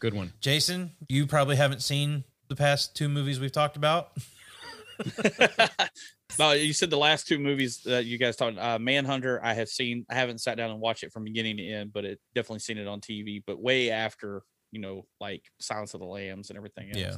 [0.00, 0.32] Good one.
[0.40, 4.10] Jason, you probably haven't seen the past two movies we've talked about.
[6.38, 8.58] no, you said the last two movies that you guys talked.
[8.58, 10.06] Uh, Manhunter, I have seen.
[10.10, 12.78] I haven't sat down and watched it from beginning to end, but it definitely seen
[12.78, 13.42] it on TV.
[13.46, 16.98] But way after, you know, like Silence of the Lambs and everything else.
[16.98, 17.16] Yeah.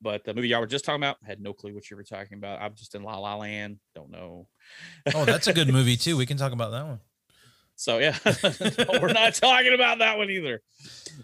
[0.00, 2.36] But the movie y'all were just talking about had no clue what you were talking
[2.36, 2.60] about.
[2.60, 3.78] I'm just in La La Land.
[3.94, 4.48] Don't know.
[5.14, 6.16] Oh, that's a good movie too.
[6.16, 7.00] We can talk about that one.
[7.76, 8.16] So yeah,
[9.00, 10.62] we're not talking about that one either.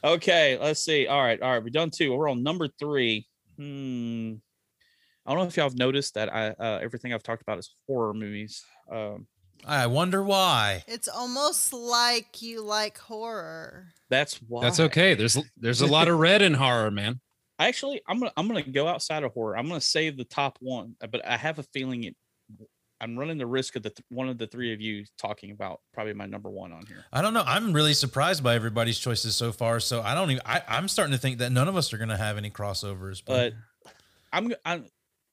[0.02, 1.06] Okay, let's see.
[1.06, 2.12] All right, all right, we're done two.
[2.12, 3.26] We're on number three.
[3.56, 4.34] Hmm.
[5.30, 7.72] I don't know if y'all have noticed that I uh, everything I've talked about is
[7.86, 8.64] horror movies.
[8.90, 9.28] Um,
[9.64, 10.82] I wonder why.
[10.88, 13.92] it's almost like you like horror.
[14.08, 14.62] that's why.
[14.64, 15.14] That's okay.
[15.14, 17.20] There's there's a lot of red in horror, man.
[17.60, 19.56] Actually, I'm gonna I'm gonna go outside of horror.
[19.56, 22.16] I'm gonna save the top one, uh, but I have a feeling it.
[23.00, 25.80] I'm running the risk of the th- one of the three of you talking about
[25.94, 27.04] probably my number one on here.
[27.12, 27.44] I don't know.
[27.46, 29.78] I'm really surprised by everybody's choices so far.
[29.78, 30.42] So I don't even.
[30.44, 33.22] I, I'm starting to think that none of us are going to have any crossovers.
[33.24, 33.52] but
[34.32, 34.86] I'm I'm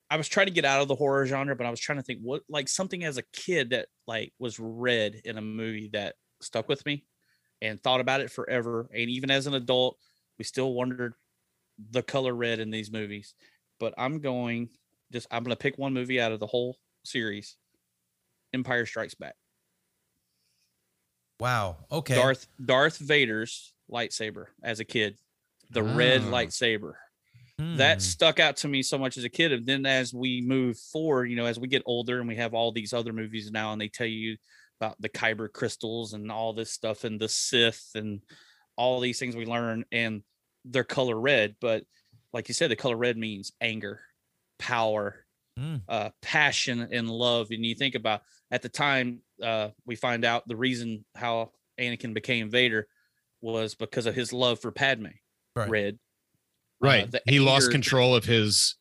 [0.09, 2.03] I was trying to get out of the horror genre, but I was trying to
[2.03, 6.15] think what like something as a kid that like was red in a movie that
[6.41, 7.03] stuck with me
[7.61, 8.89] and thought about it forever.
[8.93, 9.97] And even as an adult,
[10.37, 11.13] we still wondered
[11.91, 13.33] the color red in these movies.
[13.79, 14.69] But I'm going
[15.11, 17.57] just I'm gonna pick one movie out of the whole series.
[18.53, 19.35] Empire Strikes Back.
[21.39, 21.77] wow.
[21.91, 22.15] Okay.
[22.15, 25.17] Darth Darth Vader's lightsaber as a kid.
[25.69, 26.31] The red Ah.
[26.31, 26.93] lightsaber
[27.59, 27.77] Hmm.
[27.77, 29.51] that stuck out to me so much as a kid.
[29.51, 32.53] And then as we move forward, you know, as we get older and we have
[32.53, 34.37] all these other movies now, and they tell you
[34.79, 38.21] about the Kyber crystals and all this stuff and the Sith and
[38.75, 40.21] all these things we learn, and
[40.65, 41.55] they're color red.
[41.59, 41.83] But
[42.31, 44.01] like you said, the color red means anger,
[44.59, 45.25] power,
[45.57, 45.77] Hmm.
[45.89, 47.47] uh, passion, and love.
[47.49, 52.13] And you think about at the time, uh, we find out the reason how Anakin
[52.13, 52.87] became Vader
[53.41, 55.07] was because of his love for Padme.
[55.55, 55.69] Right.
[55.69, 55.99] Red.
[56.83, 57.11] Uh, Right.
[57.11, 58.75] the he lost control of his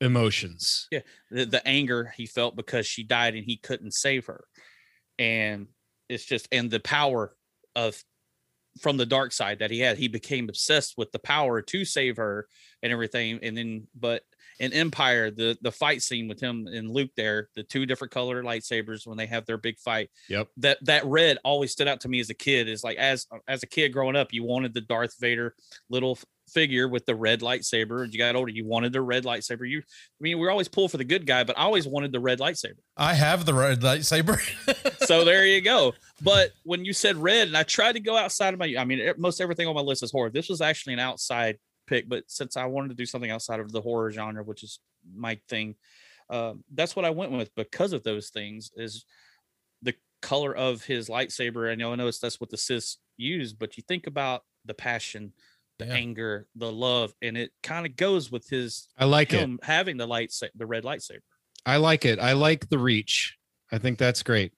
[0.00, 0.88] emotions.
[0.90, 4.44] yeah the, the anger he felt because she died and he couldn't save her
[5.18, 5.68] and
[6.08, 7.36] it's just and the power
[7.76, 8.02] of
[8.80, 12.16] from the dark side that he had he became obsessed with the power to save
[12.16, 12.48] her
[12.82, 14.22] and everything and then but
[14.62, 18.44] in Empire, the the fight scene with him and Luke there, the two different color
[18.44, 20.08] lightsabers when they have their big fight.
[20.28, 20.48] Yep.
[20.58, 22.68] That that red always stood out to me as a kid.
[22.68, 25.56] Is like as as a kid growing up, you wanted the Darth Vader
[25.90, 26.16] little
[26.48, 28.06] figure with the red lightsaber.
[28.06, 29.68] As you got older, you wanted the red lightsaber.
[29.68, 32.12] You, I mean, we are always pull for the good guy, but I always wanted
[32.12, 32.78] the red lightsaber.
[32.96, 34.38] I have the red lightsaber.
[35.06, 35.94] so there you go.
[36.22, 39.12] But when you said red, and I tried to go outside of my, I mean,
[39.16, 40.30] most everything on my list is horror.
[40.30, 41.58] This was actually an outside
[41.92, 44.78] pick, but since I wanted to do something outside of the horror genre, which is
[45.14, 45.74] my thing,
[46.30, 48.70] um, that's what I went with because of those things.
[48.76, 49.04] Is
[49.82, 51.70] the color of his lightsaber?
[51.70, 55.32] I know, I know that's what the Sith use, but you think about the passion,
[55.78, 55.94] the Yeah.
[55.94, 58.88] anger, the love, and it kind of goes with his.
[58.96, 59.48] I like it.
[59.62, 61.20] having the light, the red lightsaber.
[61.66, 62.18] I like it.
[62.18, 63.36] I like the reach.
[63.70, 64.52] I think that's great.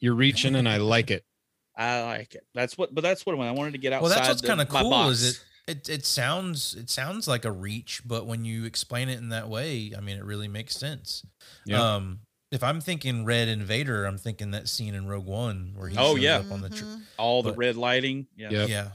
[0.00, 1.24] You're reaching, and I like it.
[1.76, 2.44] I like it.
[2.54, 4.02] That's what, but that's what I wanted to get outside.
[4.02, 4.90] well, that's what's kind of cool.
[4.90, 5.22] box.
[5.22, 5.88] Is it, it?
[5.88, 9.92] It sounds it sounds like a reach, but when you explain it in that way,
[9.96, 11.24] I mean, it really makes sense.
[11.66, 11.94] Yeah.
[11.96, 12.20] Um,
[12.50, 16.14] if I'm thinking Red Invader, I'm thinking that scene in Rogue One where he Oh,
[16.14, 16.36] shows yeah.
[16.38, 16.84] up on the tr-
[17.16, 18.26] all the red lighting.
[18.36, 18.50] Yeah.
[18.50, 18.68] Yep.
[18.68, 18.88] yeah.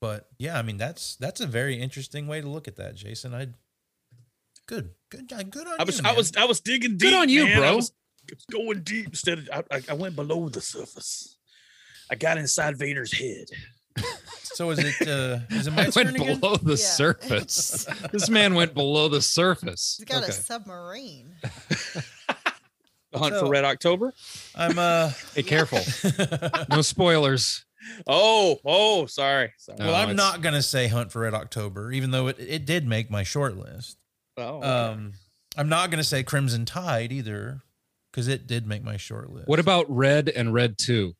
[0.00, 3.32] But yeah, I mean that's that's a very interesting way to look at that, Jason.
[3.34, 3.48] I
[4.66, 6.16] good, good, uh, good on I was you, I man.
[6.16, 7.10] was I was digging deep.
[7.10, 7.56] Good on you, man.
[7.58, 7.76] I bro.
[7.76, 7.92] was
[8.50, 11.36] going deep instead of I, I, I went below the surface.
[12.10, 13.46] I got inside Vader's head.
[14.54, 16.40] So is it uh is it my I turn went again?
[16.40, 16.76] below the Yeah.
[16.76, 17.86] surface.
[18.12, 19.96] this man went below the surface.
[19.98, 20.30] He's got Okay.
[20.30, 21.34] a submarine.
[23.12, 24.12] The hunt So- for Red October.
[24.56, 25.78] I'm uh Hey, careful.
[26.68, 27.64] no spoilers.
[28.08, 29.52] Oh, oh, sorry.
[29.58, 29.78] sorry.
[29.78, 32.64] No, well, I'm it's- not gonna say Hunt for Red October, even though it, it
[32.64, 33.98] did make my short list.
[34.36, 34.66] Oh, okay.
[34.66, 35.12] Um,
[35.56, 37.60] I'm not gonna say Crimson Tide either,
[38.10, 39.46] because it did make my short list.
[39.46, 41.14] What about Red and Red 2?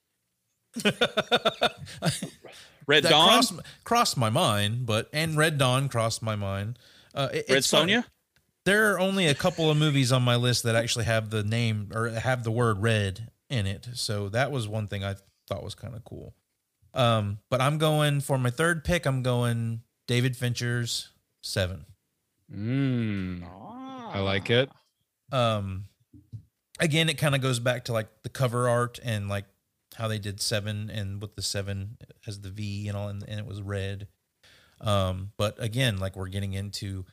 [2.87, 3.53] Red that Dawn, crossed,
[3.85, 6.79] crossed my mind, but and Red Dawn crossed my mind.
[7.15, 7.95] Uh, it- Red it's funny.
[7.95, 8.05] Sonja.
[8.65, 11.91] There are only a couple of movies on my list that actually have the name
[11.95, 13.89] or have the word red in it.
[13.93, 15.17] So that was one thing I
[15.47, 16.35] thought was kind of cool.
[16.95, 19.05] Um, but I'm going for my third pick.
[19.05, 21.11] I'm going David Fincher's
[21.43, 21.85] Seven.
[22.51, 23.43] Mm,
[24.15, 24.71] I like it.
[25.31, 25.85] Um,
[26.81, 29.45] again, it kind of goes back to like the cover art and like
[29.97, 33.39] how they did Seven and with the seven as the V and all, and, and
[33.39, 34.09] it was red.
[34.81, 37.05] Um, but again, like we're getting into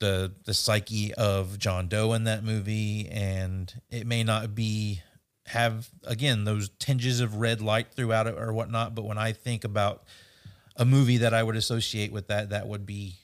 [0.00, 5.02] the the psyche of John Doe in that movie, and it may not be
[5.46, 8.94] have again those tinges of red light throughout it or whatnot.
[8.94, 10.04] But when I think about
[10.76, 13.16] a movie that I would associate with that, that would be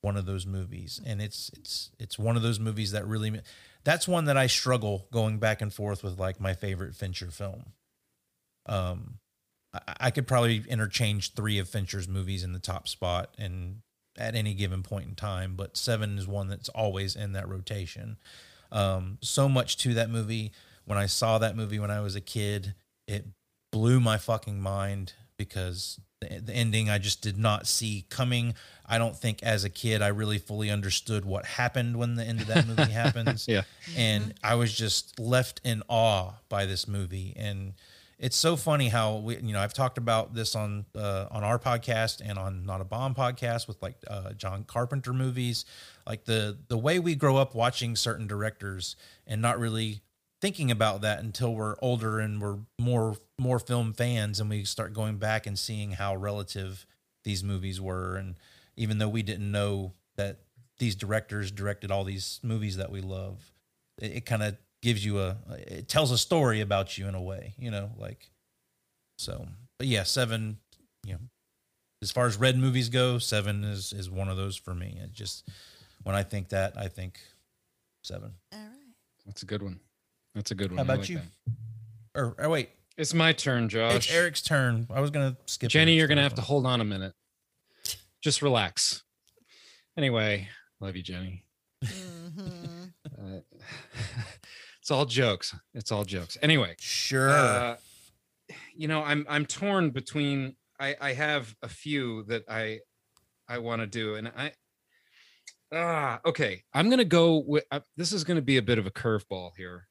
[0.00, 3.40] one of those movies, and it's it's it's one of those movies that really
[3.84, 7.72] that's one that I struggle going back and forth with like my favorite Fincher film.
[8.68, 9.18] Um,
[9.72, 13.80] I, I could probably interchange three of Fincher's movies in the top spot and
[14.16, 18.16] at any given point in time, but Seven is one that's always in that rotation.
[18.72, 20.52] Um, so much to that movie.
[20.84, 22.74] When I saw that movie when I was a kid,
[23.06, 23.26] it
[23.70, 28.54] blew my fucking mind because the, the ending I just did not see coming.
[28.84, 32.40] I don't think as a kid I really fully understood what happened when the end
[32.40, 33.46] of that movie happens.
[33.46, 33.62] Yeah.
[33.96, 37.34] And I was just left in awe by this movie.
[37.36, 37.74] And
[38.18, 41.58] it's so funny how we, you know, I've talked about this on uh, on our
[41.58, 45.64] podcast and on Not a Bomb podcast with like uh, John Carpenter movies,
[46.06, 50.02] like the the way we grow up watching certain directors and not really
[50.40, 54.92] thinking about that until we're older and we're more more film fans and we start
[54.92, 56.86] going back and seeing how relative
[57.24, 58.16] these movies were.
[58.16, 58.34] And
[58.76, 60.40] even though we didn't know that
[60.78, 63.52] these directors directed all these movies that we love
[63.98, 65.36] it, it kind of gives you a
[65.66, 68.30] it tells a story about you in a way you know like
[69.18, 69.46] so
[69.78, 70.58] but yeah seven
[71.04, 71.18] you know
[72.02, 75.12] as far as red movies go seven is is one of those for me it
[75.12, 75.48] just
[76.04, 77.18] when i think that i think
[78.04, 78.68] seven All right.
[79.26, 79.80] That's a good one.
[80.34, 80.78] That's a good one.
[80.78, 81.20] how about like you
[82.14, 83.94] or, or wait It's my turn, Josh.
[83.96, 86.30] it's eric's turn i was gonna skip Jenny, Eric's you're gonna turn.
[86.30, 87.12] have to hold on a minute.
[88.20, 89.02] Just relax.
[89.96, 90.48] Anyway,
[90.80, 91.44] love you, Jenny.
[91.84, 92.84] hmm
[93.18, 93.40] Uh,
[94.80, 95.54] it's all jokes.
[95.74, 96.36] It's all jokes.
[96.42, 97.76] Anyway, sure uh,
[98.74, 100.56] you know, I'm I'm torn between.
[100.80, 102.80] I I have a few that I
[103.48, 104.52] I want to do, and I
[105.72, 106.62] ah okay.
[106.72, 107.64] I'm gonna go with.
[107.70, 109.88] Uh, this is gonna be a bit of a curveball here.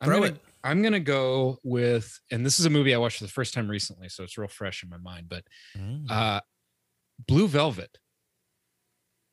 [0.00, 0.40] I'm Throw gonna, it.
[0.62, 3.68] I'm gonna go with, and this is a movie I watched for the first time
[3.70, 5.28] recently, so it's real fresh in my mind.
[5.28, 5.44] But
[5.76, 6.10] Mm.
[6.10, 6.40] uh,
[7.26, 7.96] Blue Velvet,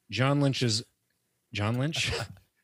[0.10, 0.84] John Lynch's
[1.53, 2.12] John Lynch.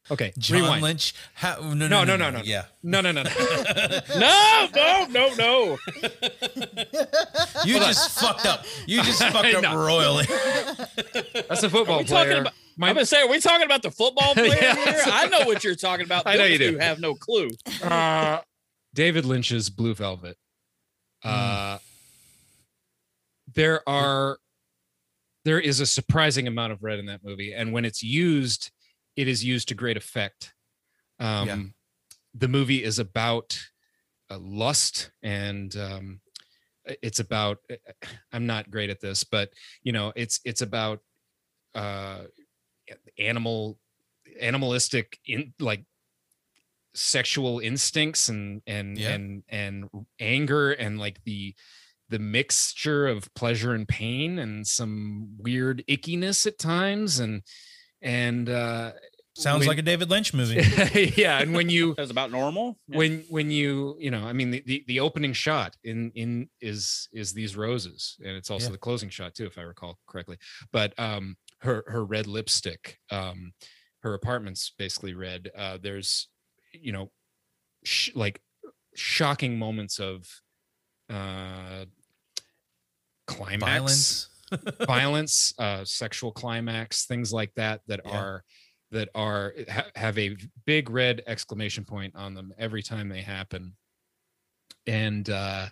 [0.10, 0.84] Okay, John rewind.
[0.84, 1.14] Lynch.
[1.34, 2.44] How, no, no, No, no, no, no, no.
[2.44, 2.66] Yeah.
[2.84, 3.30] No, no, no, no.
[4.18, 5.78] no, no, no, no.
[7.66, 8.66] You just fucked up.
[8.86, 9.76] You just fucked up No.
[9.76, 10.26] royally.
[11.50, 12.42] That's a football Are we talking player.
[12.42, 12.54] about?
[12.78, 14.76] My, I'm gonna say, are we talking about the football player Yeah.
[14.76, 15.02] here?
[15.08, 16.24] I know what you're talking about.
[16.26, 16.72] I know you do.
[16.74, 17.50] two Have no clue.
[17.84, 18.40] uh,
[18.94, 20.38] David Lynch's Blue Velvet.
[21.24, 21.80] Uh,
[23.54, 24.38] there are
[25.44, 28.70] there is a surprising amount of red in that movie, and when it's used,
[29.18, 30.54] it is used to great effect.
[31.20, 31.64] Um, Yeah.
[32.34, 33.60] The movie is about
[34.30, 36.22] uh, lust, and um,
[37.02, 37.58] it's about.
[38.32, 39.50] I'm not great at this, but
[39.82, 41.00] you know, it's it's about
[41.74, 42.26] uh,
[43.18, 43.80] animal
[44.40, 45.84] animalistic in like
[46.94, 49.14] sexual instincts and and Yeah.
[49.16, 49.90] and and
[50.20, 51.56] anger and like the
[52.10, 57.42] the mixture of pleasure and pain and some weird ickiness at times and
[58.02, 58.92] and uh
[59.36, 60.56] Sounds when- like a David Lynch movie.
[61.16, 62.80] yeah and when you That's about normal.
[62.88, 62.98] Yeah.
[62.98, 67.08] when when you you know i mean the, the the opening shot in in is
[67.14, 68.72] is these roses and it's also Yeah.
[68.72, 70.38] the closing shot too if i recall correctly
[70.72, 73.54] but um her her red lipstick um
[74.02, 76.30] her apartment's basically red uh there's
[76.74, 77.12] you know
[77.84, 78.42] sh- like
[78.96, 80.26] shocking moments of
[81.12, 81.86] uh
[83.28, 84.30] climax Violence.
[84.86, 88.12] Violence uh sexual climax things like that that Yeah.
[88.20, 88.44] are
[88.92, 90.36] that are ha- have a
[90.66, 93.76] big red exclamation point on them every time they happen
[94.86, 95.68] and uh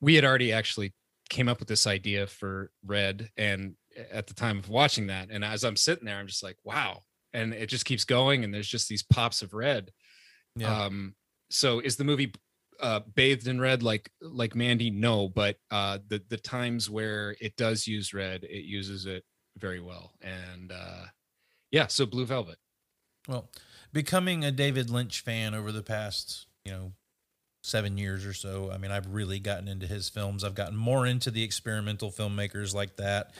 [0.00, 0.92] we had already actually
[1.30, 3.74] came up with this idea for red and
[4.12, 7.00] at the time of watching that and as i'm sitting there i'm just like wow
[7.32, 9.90] and it just keeps going and there's just these pops of red
[10.56, 10.84] Yeah.
[10.84, 11.14] um
[11.50, 12.32] so is the movie
[12.80, 17.56] uh bathed in red like like mandy no but uh the the times where it
[17.56, 19.24] does use red it uses it
[19.58, 21.04] very well and uh
[21.70, 22.58] yeah so blue velvet
[23.28, 23.50] Well,
[23.92, 26.92] becoming a David Lynch fan over the past, you know,
[27.62, 30.44] seven years or so, I mean, I've really gotten into his films.
[30.44, 33.32] I've gotten more into the experimental filmmakers like that.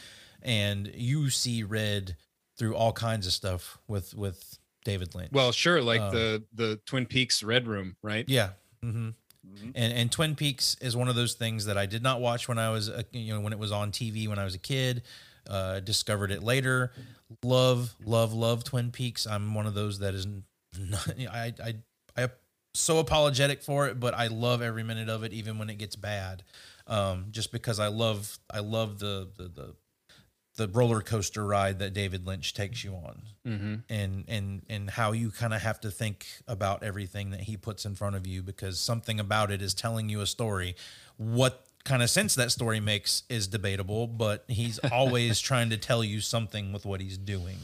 [0.42, 2.16] And you see red
[2.58, 5.30] through all kinds of stuff with with David Lynch.
[5.32, 8.50] well sure like Um, the the twin peaks red room right yeah.
[8.84, 9.08] Mm hmm
[9.46, 9.72] Mhm.
[9.74, 12.58] And and Twin Peaks is one of those things that I did not watch when
[12.58, 15.02] I was a, you know when it was on TV when I was a kid.
[15.48, 16.92] Uh, discovered it later.
[17.44, 19.28] Love, love, love Twin Peaks.
[19.28, 20.26] I'm one of those that is
[20.78, 21.08] not.
[21.30, 21.74] I I
[22.16, 22.28] I
[22.74, 25.94] so apologetic for it, but I love every minute of it, even when it gets
[25.94, 26.42] bad.
[26.88, 29.74] Um, just because I love I love the the the,
[30.56, 33.22] the roller coaster ride that David Lynch takes you on.
[33.46, 33.74] Mm-hmm.
[33.88, 37.84] and and and how you kind of have to think about everything that he puts
[37.84, 40.74] in front of you because something about it is telling you a story.
[41.16, 46.02] What kind of sense that story makes is debatable but he's always trying to tell
[46.02, 47.56] you something with what he's doing.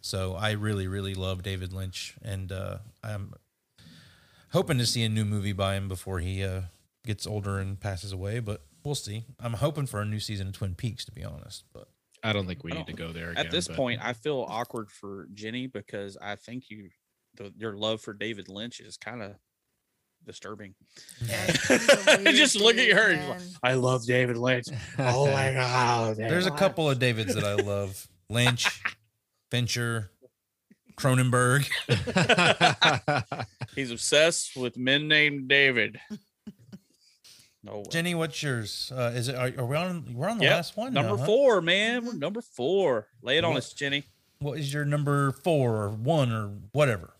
[0.00, 3.32] So i really really love david lynch and uh, i'm
[4.50, 6.62] hoping to see a new movie by him before he uh,
[7.06, 9.24] gets older and passes away but we'll see.
[9.40, 11.88] I'm hoping for a new season of twin peaks to be honest but
[12.24, 14.12] i don't think we I need to go there again, At this but- point, I
[14.14, 16.88] feel awkward for Jenny because I think you,
[17.36, 19.34] the, your love for David Lynch is kind of
[20.26, 20.74] disturbing.
[21.26, 23.28] Just look at her.
[23.28, 24.66] like, I love David Lynch.
[24.98, 26.16] Oh my god.
[26.16, 28.82] There's a couple of Davids that I love: Lynch,
[29.50, 30.10] Fincher,
[30.96, 31.68] Cronenberg.
[33.74, 36.00] He's obsessed with men named David.
[37.64, 37.84] No way.
[37.90, 38.92] Jenny, what's yours?
[38.94, 39.34] Uh, is it?
[39.36, 40.12] Are, are we on?
[40.14, 40.92] We're on the Yep, last one.
[40.92, 41.24] Number now, huh?
[41.26, 42.04] four, man.
[42.04, 43.06] We're number four.
[43.22, 44.04] Lay it on us, Jenny.
[44.40, 47.14] What is your number four or one or whatever?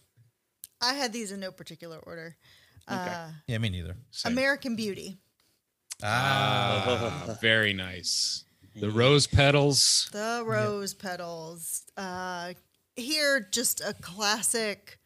[0.83, 2.37] I had these in no particular order.
[2.87, 3.97] Uh, Yeah, me neither.
[4.27, 5.17] American Beauty.
[6.03, 8.45] Ah, Ah, very nice
[8.77, 11.85] the rose petals The rose petals.
[11.97, 12.55] Uh,
[12.97, 14.99] here, just a classic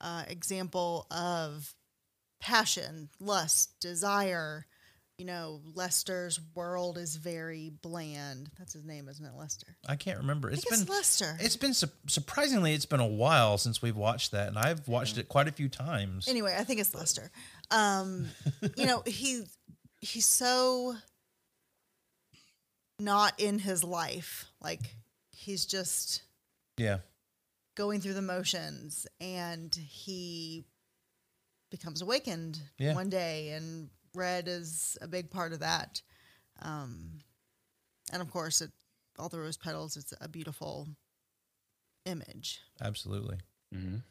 [0.00, 1.74] uh, example of
[2.40, 4.64] passion, lust, desire.
[5.20, 8.50] You know, Lester's world is very bland.
[8.58, 9.66] That's his name, isn't it, Lester?
[9.86, 10.48] I can't remember.
[10.50, 11.36] It's been Lester.
[11.40, 15.18] it's been su- surprisingly it's been a while since we've watched that, and I've watched
[15.18, 16.26] it quite a few times.
[16.26, 17.30] Anyway, I think it's Lester.
[17.70, 18.28] Um,
[18.78, 19.42] you know, he
[20.00, 20.94] he's so
[22.98, 24.46] not in his life.
[24.62, 24.96] Like
[25.32, 26.22] he's just
[26.78, 27.00] Yeah,
[27.76, 30.64] going through the motions and he
[31.70, 32.94] becomes awakened Yeah.
[32.94, 36.02] one day and red is a big part of that
[36.62, 37.18] um
[38.12, 38.70] and of course it
[39.18, 40.88] all the rose petals it's a beautiful
[42.06, 43.38] image absolutely.
[43.74, 44.02] Mhm.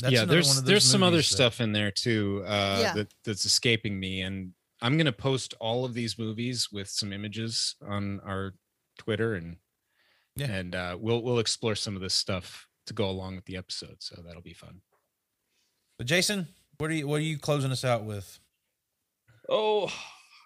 [0.00, 2.78] That's yeah there's one of those there's some other that- stuff in there too uh
[2.80, 2.94] Yeah.
[2.94, 7.76] that, that's escaping me and i'm gonna post all of these movies with some images
[7.82, 8.54] on our
[8.98, 9.56] twitter and
[10.36, 10.46] Yeah.
[10.52, 13.96] and uh we'll we'll explore some of this stuff to go along with the episode
[14.02, 14.82] so that'll be fun
[15.98, 18.38] But Jason, what are you what are you closing us out with?
[19.48, 19.90] Oh,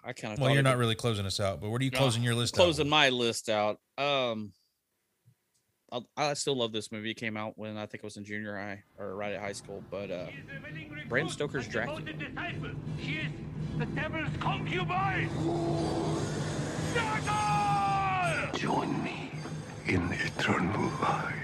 [0.03, 0.39] I kind of.
[0.39, 2.55] Well, you're not really closing us out, but what are you closing your list?
[2.55, 2.91] Closing with?
[2.91, 3.79] my list out.
[3.97, 4.53] Um,
[5.91, 7.11] I, I still love this movie.
[7.11, 9.53] It came out when I think I was in junior high or right at high
[9.53, 9.83] school.
[9.89, 10.27] But uh,
[11.07, 12.01] Bram Stoker's Dracula.
[13.01, 13.31] She is
[13.77, 15.29] the devil's concubine.
[18.55, 19.31] Join me
[19.85, 21.35] in eternal life.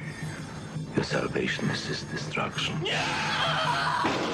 [0.96, 2.76] Your salvation is his destruction.
[2.86, 4.33] I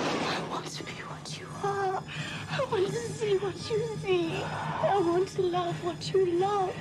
[2.60, 4.44] I want to see what you see.
[4.44, 6.76] I want to love what you love.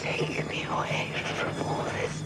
[0.00, 2.22] Take me away from all this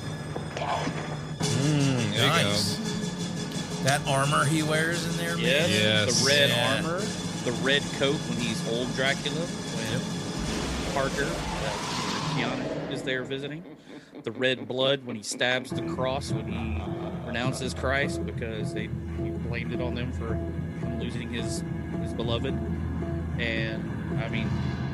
[0.54, 1.38] death.
[1.40, 3.80] Mm, there you Nice.
[3.84, 5.36] That armor he wears in there.
[5.36, 5.44] man.
[5.44, 6.20] Yes, Yes.
[6.22, 6.74] the red Yeah.
[6.76, 7.00] armor,
[7.44, 10.00] the red coat when he's old Dracula, when
[10.94, 13.62] Harker, uh, Keanu, is there visiting.
[14.22, 16.82] The red blood when he stabs the cross when he
[17.26, 18.88] renounces Christ because they
[19.22, 21.64] he blamed it on them for him losing his
[22.00, 22.54] his beloved.
[23.38, 23.82] And
[24.22, 24.48] I mean,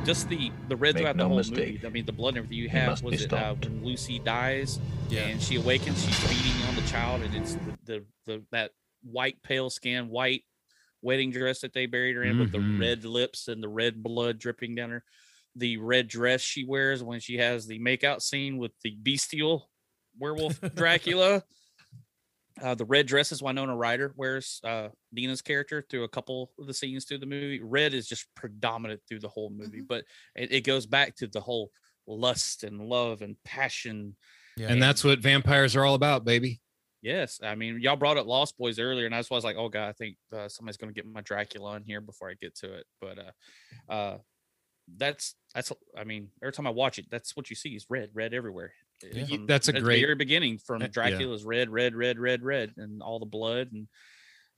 [0.04, 1.74] just the the red Make throughout no the whole mistake.
[1.74, 1.86] movie.
[1.86, 4.78] I mean, the blood and everything you have was it uh, when Lucy dies
[5.10, 5.26] Yeah.
[5.26, 8.70] and she awakens, she's beating on the child, and it's the the, the that
[9.02, 10.44] white pale skin, white
[11.02, 12.80] wedding dress that they buried her in with the Mhm.
[12.80, 15.04] red lips and the red blood dripping down her.
[15.54, 19.70] The red dress she wears when she has the makeout scene with the bestial
[20.18, 21.44] werewolf Dracula.
[22.62, 26.66] Uh, the red dress is Winona Ryder wears uh, Mina's character through a couple of
[26.66, 27.60] the scenes through the movie.
[27.62, 30.04] Red is just predominant through the whole movie, but
[30.34, 31.70] it, it goes back to the whole
[32.06, 34.16] lust and love and passion.
[34.56, 34.68] Yeah.
[34.68, 36.60] And that's what vampires are all about, baby.
[37.00, 39.56] Yes, I mean y'all brought up Lost Boys earlier, and that's why I was like,
[39.56, 42.56] oh god, I think uh, somebody's gonna get my Dracula in here before I get
[42.56, 42.86] to it.
[43.00, 44.18] But uh, uh,
[44.96, 48.10] that's that's I mean every time I watch it, that's what you see is red,
[48.14, 48.72] red everywhere.
[49.02, 49.26] Yeah.
[49.26, 50.90] from- That's a at great- the very beginning from Uh, yeah.
[50.90, 53.88] Dracula's red, red, red, red, red, and all the blood, and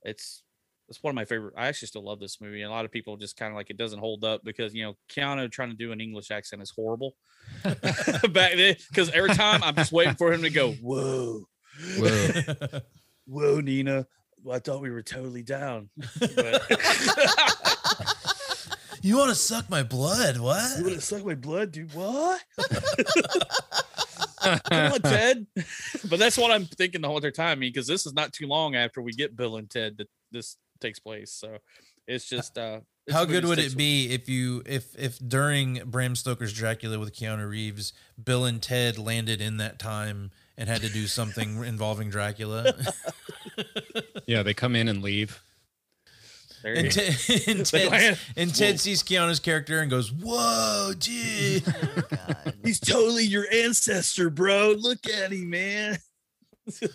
[0.03, 0.43] it's
[0.89, 1.55] it's one of my favorite.
[1.57, 3.71] I actually still love this movie, and a lot of people just kind of like
[3.71, 6.71] it doesn't hold up because you know Keanu trying to do an English accent is
[6.75, 7.15] horrible
[7.63, 8.75] back then.
[8.89, 11.45] Because every time I'm just waiting for him to go, whoa,
[11.97, 12.81] Whoa.
[13.27, 14.07] whoa, Mina.
[14.43, 15.91] Well, I thought we were totally down.
[16.19, 16.63] But
[19.03, 20.39] you want to suck my blood?
[20.39, 20.79] What?
[20.79, 21.95] you want to suck my blood, dude?
[21.95, 22.41] What?
[24.65, 25.47] Come on, Ted.
[26.09, 27.53] but that's what I'm thinking the whole entire time.
[27.53, 30.09] I mean, because this is not too long after we get Bill and Ted that
[30.33, 31.31] this takes place.
[31.33, 31.59] So
[32.07, 35.19] it's just uh it's How good would sticks it with- be if you if if
[35.19, 40.69] during Bram Stoker's Dracula with Keanu Reeves, Bill and Ted landed in that time and
[40.69, 42.75] had to do something involving Dracula?
[44.27, 45.43] Yeah, they come in and leave.
[46.63, 46.91] There And, go.
[46.91, 51.63] Ted, and, Ted, land- and Ted sees Keanu's character and goes, "Whoa, dude!"
[52.65, 54.75] He's totally your ancestor, bro.
[54.79, 55.99] Look at him, man.
[56.69, 56.87] So-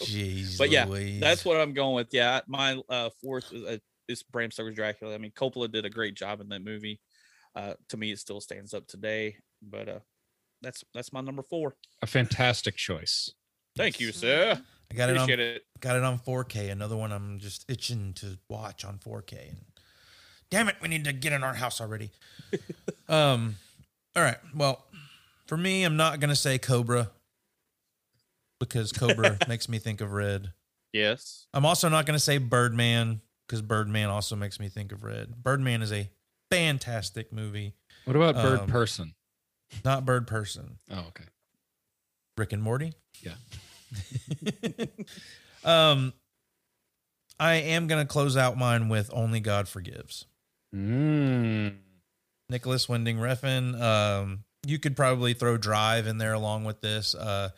[0.00, 1.20] Jeez, but yeah, Louise.
[1.20, 2.08] that's what I'm going with.
[2.12, 5.14] Yeah, my uh, fourth is, uh, is Bram Stoker's Dracula.
[5.14, 7.00] I mean, Coppola did a great job in that movie.
[7.54, 9.36] Uh, to me, it still stands up today.
[9.62, 9.98] But uh,
[10.60, 11.76] that's that's my number four.
[12.02, 13.30] A fantastic choice.
[13.76, 14.60] Thank you, sir.
[14.92, 15.64] I got it on it.
[15.80, 16.70] got it on 4K.
[16.70, 19.48] Another one I'm just itching to watch on 4K.
[19.48, 19.58] And
[20.50, 22.10] damn it, we need to get in our house already.
[23.08, 23.56] um,
[24.14, 24.36] all right.
[24.54, 24.84] Well,
[25.46, 27.10] for me, I'm not gonna say Cobra
[28.60, 30.52] because Cobra makes me think of red.
[30.92, 31.46] Yes.
[31.54, 35.42] I'm also not gonna say Birdman because Birdman also makes me think of red.
[35.42, 36.10] Birdman is a
[36.50, 37.74] fantastic movie.
[38.04, 39.14] What about Bird Um, Person?
[39.84, 40.78] Not Bird Person.
[40.90, 41.24] Oh, okay.
[42.36, 42.92] Rick and Morty.
[43.22, 43.32] Yeah.
[45.64, 46.12] um,
[47.38, 50.26] I am gonna close out mine with Only God Forgives.
[50.74, 51.76] Mm.
[52.48, 53.80] Nicolas Winding Refn.
[53.80, 57.14] Um, you could probably throw Drive in there along with this.
[57.14, 57.50] Uh,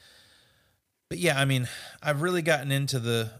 [1.11, 1.68] but yeah, I mean,
[2.03, 3.30] I've really gotten into the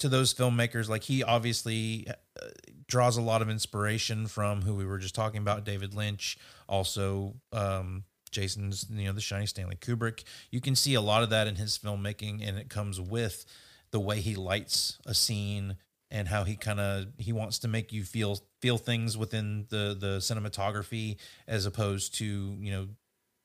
[0.00, 0.88] to those filmmakers.
[0.88, 2.46] Like he obviously uh,
[2.86, 6.36] draws a lot of inspiration from who we were just talking about, David Lynch.
[6.68, 10.24] Also, um, Jason's, you know, the Shiny Stanley Kubrick.
[10.50, 13.44] You can see a lot of that in his filmmaking, and it comes with
[13.90, 15.76] the way he lights a scene
[16.10, 19.96] and how he kind of he wants to make you feel feel things within the
[19.98, 21.16] the cinematography
[21.46, 22.88] as opposed to you know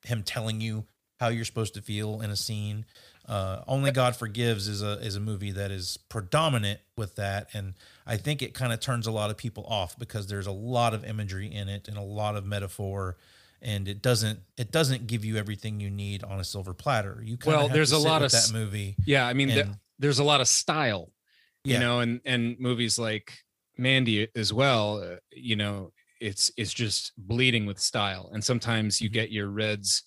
[0.04, 0.86] him telling you
[1.20, 2.86] how you're supposed to feel in a scene.
[3.28, 7.74] Uh, Only God Forgives is a is a movie that is predominant with that, and
[8.06, 10.94] I think it kind of turns a lot of people off because there's a lot
[10.94, 13.18] of imagery in it and a lot of metaphor,
[13.66, 17.22] and it doesn't it doesn't give you everything you need on a silver platter.
[17.22, 18.96] You Well, there's a lot of that movie.
[19.06, 21.12] Yeah, I mean, the- and- there's a lot of style,
[21.66, 21.80] you Yeah.
[21.80, 23.34] know, and and movies like
[23.78, 25.02] Mandy as well.
[25.04, 25.92] Uh, you know,
[26.22, 29.04] it's it's just bleeding with style, and sometimes Mm-hmm.
[29.04, 30.04] you get your reds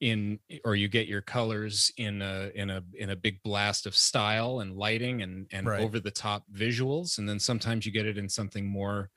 [0.00, 3.94] in or you get your colors in a in a in a big blast of
[3.96, 5.80] style and lighting and and Right.
[5.80, 9.08] over the top visuals and then sometimes you get it in something more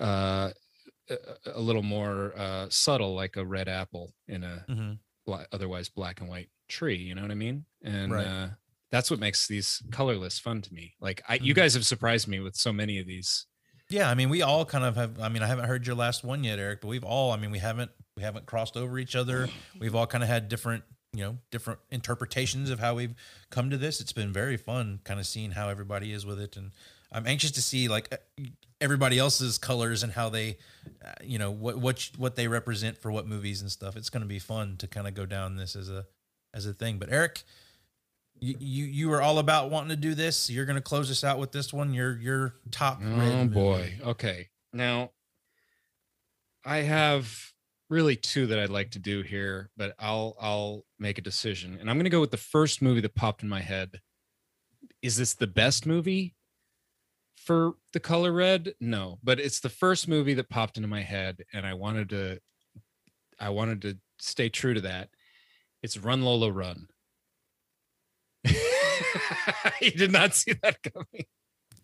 [0.00, 0.50] uh
[1.10, 1.16] a,
[1.54, 4.98] a little more uh subtle like a red apple in a Mhm.
[5.24, 6.96] bla- otherwise black and white tree.
[6.96, 7.64] You know what I mean?
[7.82, 8.26] And Right.
[8.26, 8.48] uh,
[8.90, 10.94] that's what makes these colorless fun to me.
[11.00, 11.44] Like I, Mm-hmm.
[11.46, 13.46] you guys have surprised me with so many of these.
[13.88, 15.20] Yeah, I mean, we all kind of have.
[15.20, 17.30] I mean, I haven't heard your last one yet, Eric, but we've all.
[17.30, 19.48] I mean, we haven't we haven't crossed over each other.
[19.80, 20.82] We've all kind of had different,
[21.12, 23.14] you know, different interpretations of how we've
[23.50, 24.00] come to this.
[24.00, 26.72] It's been very fun, kind of seeing how everybody is with it, and
[27.12, 28.44] I'm anxious to see like uh,
[28.80, 30.58] everybody else's colors and how they,
[31.04, 33.96] uh, you know, what what what they represent for what movies and stuff.
[33.96, 36.06] It's going to be fun to kind of go down this as a
[36.54, 36.98] as a thing.
[36.98, 37.44] But Eric,
[38.38, 40.50] you you, you were all about wanting to do this.
[40.50, 41.94] You're going to close us out with this one.
[41.94, 43.00] Your your top.
[43.04, 43.94] Oh boy.
[44.04, 44.48] Okay.
[44.72, 45.10] Now
[46.64, 47.52] I have
[47.88, 51.78] really two that I'd like to do here, but I'll I'll make a decision.
[51.80, 54.00] And I'm going to go with the first movie that popped in my head.
[55.02, 56.34] Is this the best movie
[57.46, 58.74] for The Color Red?
[58.80, 62.40] No, but it's the first movie that popped into my head and I wanted to
[63.38, 65.10] I wanted to stay true to that.
[65.82, 66.88] It's Run Lola Run.
[69.80, 71.26] you did not see that coming.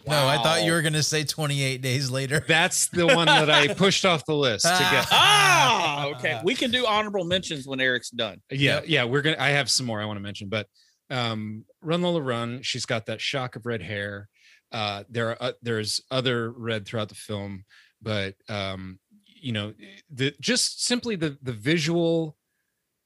[0.06, 2.44] No, I thought you were going to say 28 days later.
[2.48, 5.06] That's the one that I pushed off the list to get.
[5.12, 6.40] Ah, okay.
[6.42, 8.38] We can do honorable mentions when Eric's done.
[8.50, 10.66] yeah yeah we're gonna i have some more i want to mention but
[11.10, 14.28] um run lola run she's got that shock of red hair
[14.72, 17.64] uh there are uh, there's other red throughout the film
[18.00, 19.72] but um you know
[20.10, 22.36] the just simply the the visual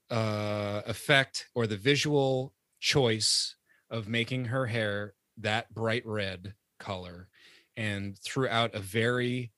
[0.09, 3.55] uh effect or the visual choice
[3.89, 7.27] of making her hair that bright red color
[7.75, 9.51] and throughout a very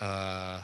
[0.00, 0.60] uh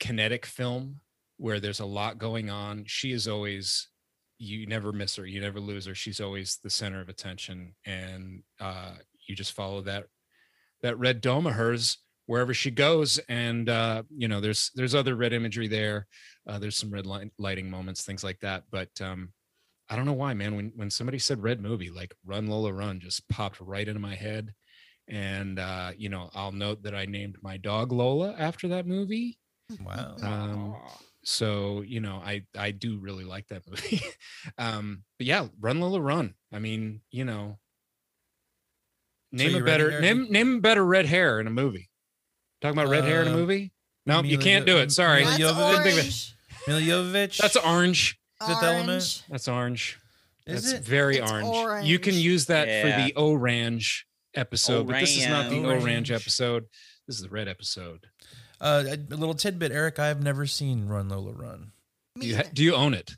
[0.00, 1.00] kinetic film
[1.36, 2.84] where there's a lot going on.
[2.86, 3.88] She is always
[4.38, 5.94] you never miss her, you never lose her.
[5.94, 8.94] She's always the center of attention, and uh,
[9.30, 10.06] you just follow that
[10.82, 13.18] that red dome of hers wherever she goes.
[13.28, 16.06] And uh, you know, there's there's other red imagery there.
[16.46, 18.64] Uh, there's some red light, lighting moments, things like that.
[18.70, 19.32] But um,
[19.88, 20.54] I don't know why, man.
[20.54, 24.14] When when somebody said red movie, like Run Lola Run, just popped right into my
[24.14, 24.52] head.
[25.08, 29.38] And uh, you know, I'll note that I named my dog Lola after that movie.
[29.84, 30.16] Wow.
[30.22, 30.76] Um,
[31.22, 34.02] so you know, I I do really like that movie.
[34.56, 36.34] um, but yeah, Run Lola Run.
[36.52, 37.58] I mean, you know,
[39.32, 41.88] name you a better name name a better red hair in a movie.
[42.60, 43.72] Talking about red hair in a Uh, movie?
[44.06, 44.90] No, you can't do it.
[44.92, 45.20] Sorry.
[45.24, 45.84] Mila That's Jovovich.
[45.84, 46.02] Didn't think of it.
[46.04, 46.34] orange.
[46.68, 47.36] Mila Jovovich.
[47.38, 48.18] That's orange.
[48.46, 49.22] Fifth Element.
[49.30, 49.98] That's orange.
[50.46, 50.84] Is That's it?
[50.84, 51.86] very It's orange.
[51.86, 52.82] You can use that Yeah.
[52.82, 55.82] for the orange episode, but this is not the Orange.
[55.82, 56.64] orange episode.
[57.06, 58.06] This is the red episode.
[58.60, 59.98] Uh, a, a little tidbit, Eric.
[59.98, 61.72] I have never seen Run Lola Run.
[62.16, 63.16] Me You ha- do you own it?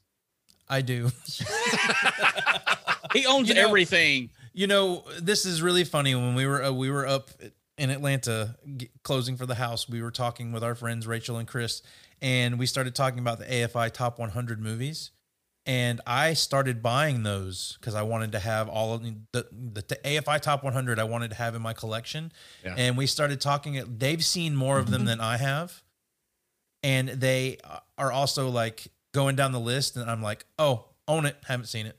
[0.69, 1.11] I do.
[3.13, 4.31] He owns You know- everything.
[4.53, 6.15] You know, this is really funny.
[6.15, 7.31] When we were uh, we were up
[7.79, 11.49] in Atlanta g- closing for the house, we were talking with our friends Rachel and
[11.49, 11.83] Chris,
[12.21, 15.11] and we started talking about the AFI Top 100 movies.
[15.65, 19.99] And I started buying those because I wanted to have all of the, the, the
[20.05, 20.99] AFI Top 100.
[20.99, 22.33] I wanted to have in my collection,
[22.65, 22.75] Yeah.
[22.77, 23.79] and we started talking.
[23.79, 25.07] Uh, they've seen more of them mm-hmm.
[25.07, 25.83] than I have,
[26.83, 31.27] and they uh, are also like going down the list, and I'm like, oh, own
[31.27, 31.97] it, haven't seen it,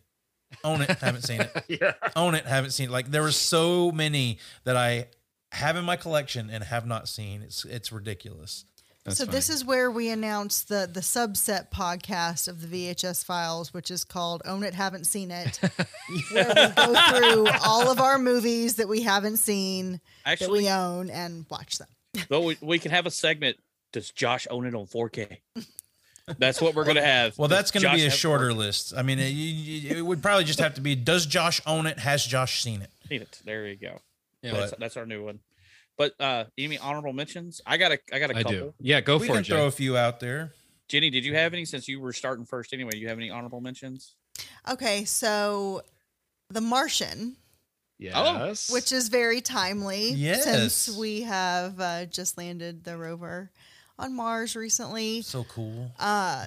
[0.64, 1.52] own it, haven't seen it
[1.82, 1.94] yeah.
[2.16, 2.92] own it, haven't seen it.
[2.92, 5.08] Like there were so many that I
[5.52, 7.42] have in my collection and have not seen.
[7.42, 8.66] It's it's ridiculous.
[9.06, 13.74] That's so this is where we announce the the subset podcast of the VHS files,
[13.74, 15.58] which is called "Own It, Haven't Seen It,"
[16.32, 20.70] where we go through all of our movies that we haven't seen that Actually, we
[20.70, 21.90] own and watch them.
[22.30, 23.58] though we, we can have a segment.
[23.92, 25.38] Does Josh own it on 4K?
[26.38, 27.38] That's what we're gonna have.
[27.38, 28.56] Well, Does that's going to be a shorter 4K?
[28.58, 28.94] list.
[28.96, 29.54] I mean, it, you-
[29.90, 32.00] you- it would probably just have to be: Does Josh own it?
[32.00, 32.90] Has Josh seen it?
[33.10, 33.42] Seen it.
[33.44, 34.00] There you go.
[34.42, 35.40] Yeah, that's, but- that's our new one.
[35.98, 37.62] But uh, you mean honorable mentions?
[37.66, 38.52] I got a I got a I couple.
[38.58, 38.74] do.
[38.80, 39.68] Yeah, go we for can it, throw Jay.
[39.68, 40.54] a few out there.
[40.88, 42.92] Jenny, did you have any since you were starting first anyway?
[42.96, 44.16] You have any honorable mentions?
[44.70, 45.82] Okay, so
[46.50, 47.36] The Martian,
[48.00, 48.70] Yes.
[48.72, 50.44] which is very timely Yes.
[50.44, 53.52] since we have uh, just landed the rover
[54.04, 55.22] on Mars recently.
[55.22, 55.92] So cool.
[56.00, 56.46] Uh,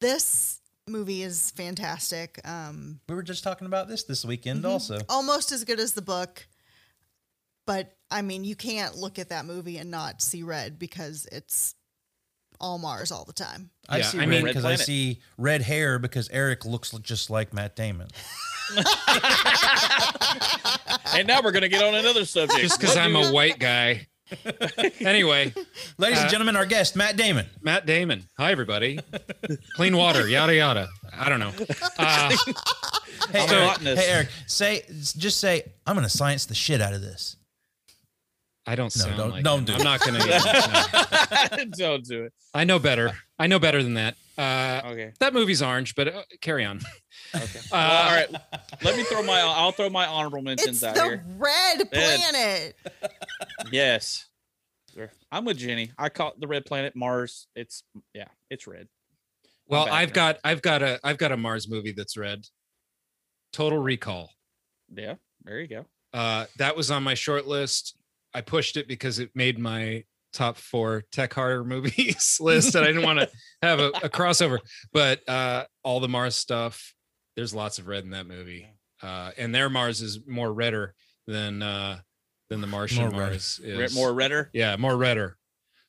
[0.00, 2.40] this movie is fantastic.
[2.46, 4.68] Um, We were just talking about this this weekend, Mhm.
[4.70, 4.98] also.
[5.08, 6.46] almost as good as the book
[7.66, 11.74] but i mean you can't look at that movie and not see red because it's
[12.60, 15.98] all mars all the time I see I red mean- because I see red hair
[15.98, 18.08] because Eric looks just like Matt Damon.
[21.14, 22.60] and now we're gonna get on another subject.
[22.60, 24.06] Just because I'm a white guy.
[25.00, 25.52] anyway,
[25.98, 27.46] Ladies Uh, and gentlemen, our guest Matt Damon.
[27.62, 28.24] Matt Damon.
[28.38, 28.98] Hi, everybody.
[29.76, 30.88] Clean water, yada yada.
[31.16, 31.52] I don't know.
[31.98, 32.36] Uh,
[33.30, 33.52] Hey, I'm
[33.86, 34.82] Eric, hey Eric, say
[35.16, 37.36] just say I'm going to science the shit out of this.
[38.66, 39.64] I don't No, sound don't- like don't him.
[39.66, 39.84] do I'm it.
[39.84, 40.18] not gonna.
[40.18, 41.64] no.
[41.76, 42.32] Don't do it.
[42.52, 43.12] I know better.
[43.38, 44.14] I know better than that.
[44.38, 45.12] Uh, Okay.
[45.20, 46.80] that movie's orange, but uh, carry on.
[47.34, 47.44] Okay.
[47.44, 48.30] Uh, Well, all right.
[48.82, 49.40] Let me throw my.
[49.40, 51.24] I'll throw my honorable It's mentions out the here.
[51.38, 51.90] red Red.
[51.92, 52.76] planet.
[53.72, 54.26] Yes.
[54.94, 55.10] There.
[55.32, 55.90] I'm with Jenny.
[55.98, 57.46] I caught the red planet Mars.
[57.56, 57.82] It's
[58.14, 58.86] yeah, it's red.
[59.66, 60.14] Well, I've there.
[60.34, 62.44] got I've got a I've got a Mars movie that's red.
[63.52, 64.30] Total Recall.
[64.94, 65.86] Yeah, there you go.
[66.12, 67.96] Uh, that was on my short list.
[68.32, 70.04] I pushed it because it made my
[70.34, 73.30] top four tech horror movies list, and I didn't want to
[73.62, 74.58] have a, a crossover.
[74.92, 76.94] But uh, all the Mars stuff,
[77.36, 78.68] there's lots of red in that movie,
[79.02, 80.94] uh, and their Mars is more redder
[81.26, 81.98] than uh,
[82.50, 83.10] than the Martian More.
[83.10, 83.94] Mars Re- is.
[83.94, 84.50] More redder.
[84.52, 85.36] yeah, more redder.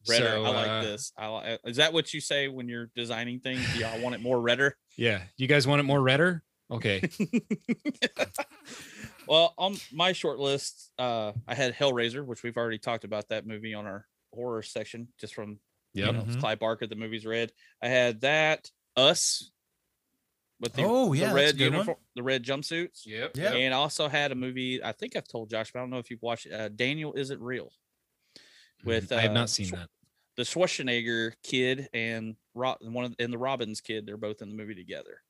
[0.08, 0.26] Redder.
[0.26, 1.12] So, I like uh, this.
[1.18, 1.60] I like.
[1.66, 3.66] Is that what you say when you're designing things?
[3.78, 4.78] Yeah, I want it more redder.
[4.98, 6.44] Yeah, you guys want it more redder?
[6.72, 7.08] Okay,
[9.28, 13.46] Well, on my short list, uh, I had Hellraiser, which we've already talked about that
[13.48, 14.06] movie on our
[14.36, 15.60] horror section, just from
[15.94, 16.40] yeah, you know, it's Mhm.
[16.42, 16.88] Clive Barker.
[16.88, 17.52] The movie's red.
[17.82, 19.50] I had that Us
[20.60, 21.74] with the, Oh, yeah, that's a red good one.
[21.74, 23.06] uniform, the red jumpsuits.
[23.06, 23.38] Yep.
[23.38, 23.54] Yeah.
[23.54, 24.84] And I also had a movie.
[24.84, 26.54] I think I've told Josh, but I don't know if you've watched it.
[26.54, 27.72] Uh, Daniel isn't real.
[28.84, 29.90] With I have uh, not seen Schwar- that.
[30.36, 34.06] the Schwarzenegger kid and Ro- one of and the Robbins kid.
[34.06, 35.22] They're both in the movie together,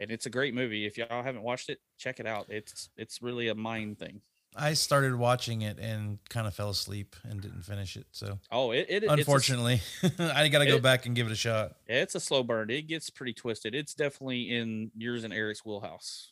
[0.00, 0.84] and it's a great movie.
[0.86, 2.46] If y'all haven't watched it, check it out.
[2.50, 4.20] It's it's really a mind thing.
[4.56, 8.06] I started watching it and kind of fell asleep and didn't finish it.
[8.12, 9.80] So Oh, it, it it's a- unfortunately,
[10.18, 11.76] I got to go it- back and give it a shot.
[11.86, 12.70] it's a slow burn.
[12.70, 13.74] It gets pretty twisted.
[13.74, 16.30] It's definitely in yours and Eric's wheelhouse.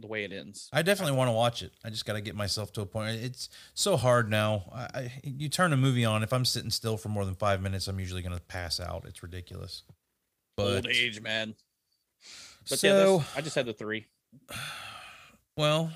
[0.00, 0.68] The way it ends.
[0.72, 1.72] I definitely want to watch it.
[1.84, 3.20] I just got to get myself to a point.
[3.20, 4.70] It's so hard now.
[4.72, 6.22] I, I, you turn a movie on.
[6.22, 9.06] If I'm sitting still for more than five minutes, I'm usually going to pass out.
[9.08, 9.82] It's ridiculous.
[10.56, 11.56] Old age, man.
[12.70, 14.06] But so, yeah, I just had the three.
[15.56, 15.90] well,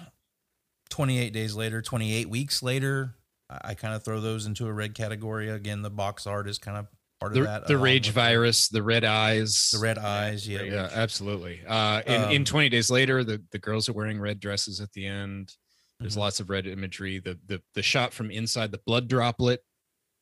[0.92, 3.14] 28 days later, 28 weeks later,
[3.50, 5.48] I, I kind of throw those into a red category.
[5.50, 6.86] Again, the box art is kind of
[7.18, 7.66] part The, of that.
[7.66, 10.46] the rage virus, the red eyes, The red eyes.
[10.46, 10.62] Yeah.
[10.62, 11.60] yeah, absolutely.
[11.66, 14.92] Uh, in, in Um, 20 days later, the, the girls are wearing red dresses at
[14.92, 15.54] the end.
[15.98, 16.18] There's Mhm.
[16.20, 17.20] lots of red imagery.
[17.20, 19.60] The, the the shot from inside the blood droplet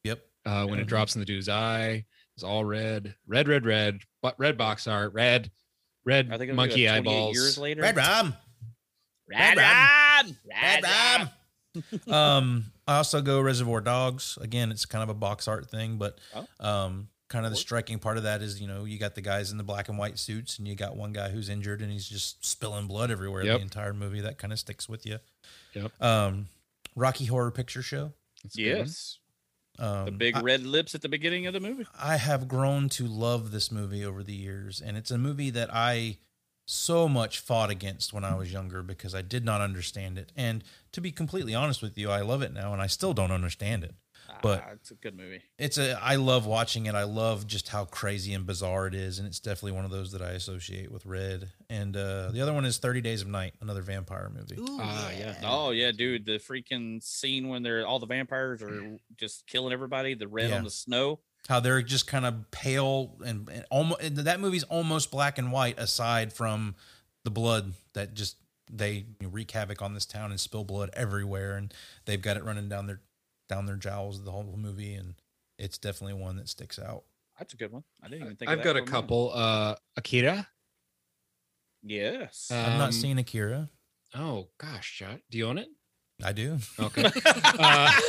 [0.05, 0.21] Yep.
[0.47, 0.89] uh, when it Mhm.
[0.89, 2.05] drops in the dude's eye
[2.37, 5.51] it's all red, red, red, red, but red box art, red,
[6.07, 7.35] red I think it'll be monkey like 28 eyeballs.
[7.37, 7.83] years later.
[7.83, 8.35] Red Rum.
[9.31, 10.27] Red Red Rum.
[10.27, 10.37] Rum!
[10.51, 10.85] Red
[12.09, 12.13] Rum.
[12.13, 14.37] um, I also go Reservoir Dogs.
[14.41, 16.47] Again, it's kind of a box art thing, but Oh.
[16.59, 19.53] um, kind of the striking part of that is you know you got the guys
[19.53, 22.09] in the black and white suits, and you got one guy who's injured and he's
[22.09, 23.59] just spilling blood everywhere Yep.
[23.59, 24.21] the entire movie.
[24.21, 25.19] That kind of sticks with you.
[25.75, 25.93] Yep.
[26.03, 26.49] Um,
[26.97, 28.13] Rocky Horror Picture Show.
[28.43, 28.79] That's a good one.
[28.87, 29.19] Yes.
[29.79, 31.87] Um, The big I- red lips at the beginning of the movie.
[31.99, 35.73] I have grown to love this movie over the years, and it's a movie that
[35.73, 36.19] I
[36.71, 40.33] so much fought against when I was younger because I did not understand it.
[40.37, 40.63] And
[40.93, 43.85] to be completely honest with you, I love it now, and I still don't understand
[43.85, 43.95] it.
[44.43, 45.43] But Ah, it's a good movie.
[45.59, 46.95] it's a I love watching it.
[46.95, 50.13] I love just how crazy and bizarre it is, and it's definitely one of those
[50.13, 51.51] that I associate with Red.
[51.69, 54.55] And uh, the other one is Thirty Days of Night, another vampire movie.
[54.59, 55.35] Ooh, Ah, yeah.
[55.43, 60.15] Oh yeah, dude, the freaking scene when they're all the vampires are just killing everybody.
[60.15, 60.59] The red Yeah.
[60.59, 61.19] on the snow.
[61.49, 65.79] How they're just kind of pale and, and almost that movie's almost black and white
[65.79, 66.75] aside from
[67.25, 68.37] the blood that just
[68.73, 71.75] they wreak havoc on this town and spill blood everywhere and
[72.05, 73.01] they've got it running down their
[73.49, 75.15] down their jowls the whole movie and
[75.59, 77.03] it's definitely one that sticks out
[77.39, 77.83] That's a good one.
[78.03, 78.51] I didn't even think.
[78.51, 78.91] I've that got a for moment.
[78.91, 79.33] couple.
[79.35, 80.47] Uh, Akira.
[81.83, 82.51] Yes.
[82.53, 83.69] i've not Um, seen akira
[84.15, 85.69] Oh gosh, John, do you own it?
[86.25, 87.05] I do Okay.
[87.25, 87.91] uh,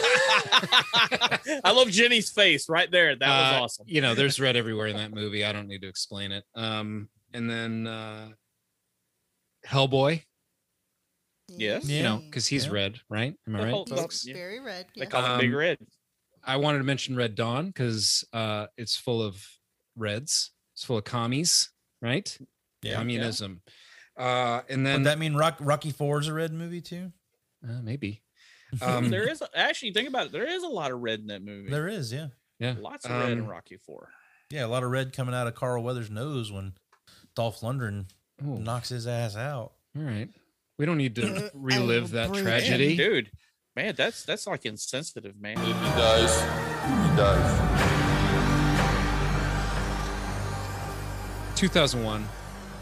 [1.64, 3.16] I love Jenny's face right there.
[3.16, 3.86] That was Uh, awesome.
[3.88, 5.44] You know, there's red everywhere in that movie.
[5.46, 6.44] I don't need to explain it.
[6.56, 8.30] Um, and then uh,
[9.68, 10.24] Hellboy,
[11.50, 11.86] Yes.
[11.86, 12.72] you know, because he's Yeah.
[12.72, 13.36] red, right?
[13.48, 14.26] Am I right, whole- folks?
[14.26, 14.34] Yeah.
[14.34, 14.88] very red.
[14.96, 15.10] They Yeah.
[15.10, 15.78] call it Big Um, Red.
[16.44, 19.46] I wanted to mention Red Dawn because uh, it's full of
[19.96, 20.52] reds.
[20.74, 21.70] It's full of commies,
[22.02, 22.38] right?
[22.84, 23.62] yeah Communism.
[24.18, 27.12] Uh, and would then that mean Rock, rocky four is a red movie too
[27.68, 28.22] uh, maybe.
[28.82, 30.32] Um, there is actually think about it.
[30.32, 31.70] There is a lot of red in that movie.
[31.70, 32.76] there is yeah yeah.
[32.80, 34.08] Lots of red in Um, Rocky Four.
[34.50, 36.72] yeah a lot of red coming out of carl weathers nose when
[37.36, 38.06] dolph lundgren
[38.42, 40.30] Ooh, knocks his ass out all right.
[40.78, 42.96] We don't need Uh, to relive that will break tragedy.
[42.96, 43.30] dude.
[43.76, 45.58] Man, that's that's like insensitive, man.
[45.58, 48.62] If he dies, he dies.
[51.56, 52.28] 2001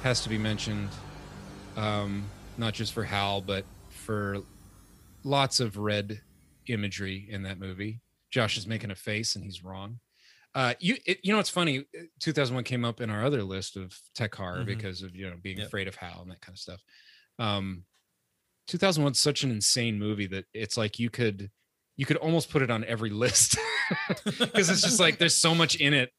[0.04, 0.90] has to be mentioned
[1.76, 2.26] um
[2.58, 4.38] not just for hal but for
[5.24, 6.22] lots of red
[6.68, 8.02] imagery in that movie
[8.32, 10.00] josh is making a face and he's wrong
[10.56, 13.78] uh you it, you know it's funny uh, 2001 came up in our other list
[13.78, 14.68] of tech horror Mhm.
[14.68, 15.68] because of you know being Yep.
[15.68, 16.82] afraid of hal and that kind of stuff
[17.40, 17.86] um
[18.68, 21.52] 2001 is such an insane movie that it's like you could
[21.98, 23.58] you could almost put it on every list
[24.26, 26.12] because it's just like there's so much in it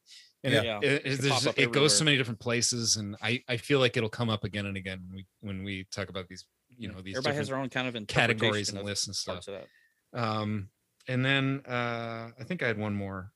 [0.43, 0.79] And Yeah.
[0.81, 4.09] it, it, It it goes so many different places, and I, I feel like it'll
[4.09, 6.45] come up again and again when we when we talk about these,
[6.81, 9.35] you know, these Everybody has their own kind of categories and of lists and stuff.
[9.35, 10.19] parts of that.
[10.19, 10.69] Um,
[11.07, 13.31] and then uh, I think I had one more.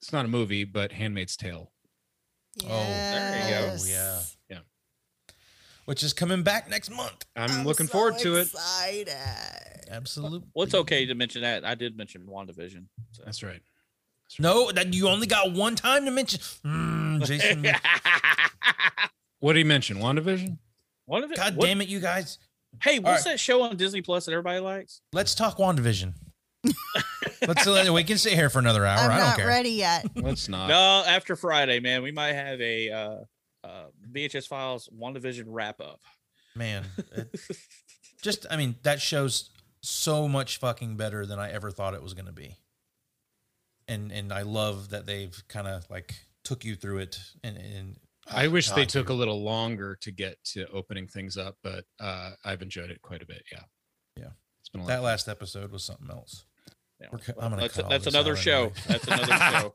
[0.00, 1.72] It's not a movie, but ¡Handmaid's Tale.
[2.64, 3.48] Oh, there you go.
[3.48, 3.90] Yes.
[3.90, 4.20] Yeah.
[4.56, 4.62] Yeah.
[5.86, 7.24] Which is coming back next month.
[7.34, 8.48] I'm, looking forward to it.
[8.48, 9.08] Excited.
[9.90, 10.42] Absolutely.
[10.54, 11.64] Well, it's okay to mention that.
[11.64, 12.86] I did mention WandaVision.
[13.12, 13.22] So.
[13.24, 13.62] That's right.
[14.38, 16.40] No, that you only got one time to mention.
[16.64, 17.66] Mm, Jason.
[19.42, 19.96] What did he mention?
[19.96, 20.58] WandaVision?
[21.12, 21.36] WandaVision.
[21.36, 22.38] God what- damn it, you guys.
[22.82, 23.32] Hey, what's right.
[23.32, 25.02] that show on Disney Plus that everybody likes?
[25.12, 26.14] Let's talk WandaVision.
[27.46, 28.98] Let's uh, we can sit here for another hour.
[28.98, 29.46] I'm I don't not care.
[29.46, 30.06] ready yet.
[30.16, 30.68] Let's not.
[30.68, 33.16] No, after Friday, man, we might have a uh,
[33.64, 36.00] uh, VHS Files WandaVision wrap up.
[36.56, 36.84] Man.
[37.12, 37.28] it-
[38.22, 39.50] just I mean, that show's
[39.80, 42.56] so much fucking better than I ever thought it was gonna be.
[43.88, 47.96] And and I love that they've kind of like took you through it and and
[48.30, 49.14] I wish they took dude.
[49.14, 53.22] a little longer to get to opening things up, but uh, I've enjoyed it quite
[53.22, 53.42] a bit.
[53.50, 53.62] Yeah.
[54.16, 54.28] Yeah.
[54.60, 55.04] It's been a that of fun.
[55.04, 56.44] last episode was something else.
[57.00, 57.08] Yeah.
[57.12, 58.58] We're I'm gonna That's, cut all that's this another out show.
[58.60, 58.72] anyway.
[58.86, 59.26] That's another
[59.60, 59.74] show.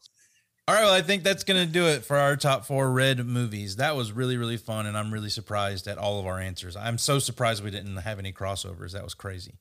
[0.69, 3.25] All right, well, I think that's going to do it for our top four red
[3.25, 3.77] movies.
[3.77, 6.75] That was really, really fun, and I'm really surprised at all of our answers.
[6.75, 8.91] I'm so surprised we didn't have any crossovers.
[8.91, 9.59] That was crazy.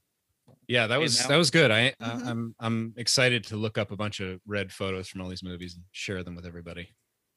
[0.66, 1.70] Yeah, that was now- that was good.
[1.70, 1.94] I.
[2.00, 5.44] I I'm I'm excited to look up a bunch of red photos from all these
[5.44, 6.88] movies and share them with everybody.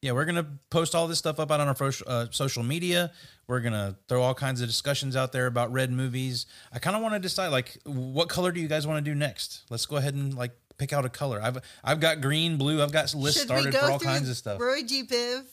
[0.02, 2.64] Yeah, we're going to post all this stuff up out on our fo- uh, social
[2.64, 3.12] media.
[3.48, 6.46] We're going to throw all kinds of discussions out there about red movies.
[6.72, 9.14] I kind of want to decide, like, what color do you guys want to do
[9.14, 9.64] next?
[9.70, 11.40] Let's go ahead and, like, pick out a color.
[11.42, 12.82] I've I've got green, blue.
[12.82, 14.60] I've got lists Should started for all kinds of stuff.
[14.60, 15.04] Roy G.
[15.04, 15.44] Biv?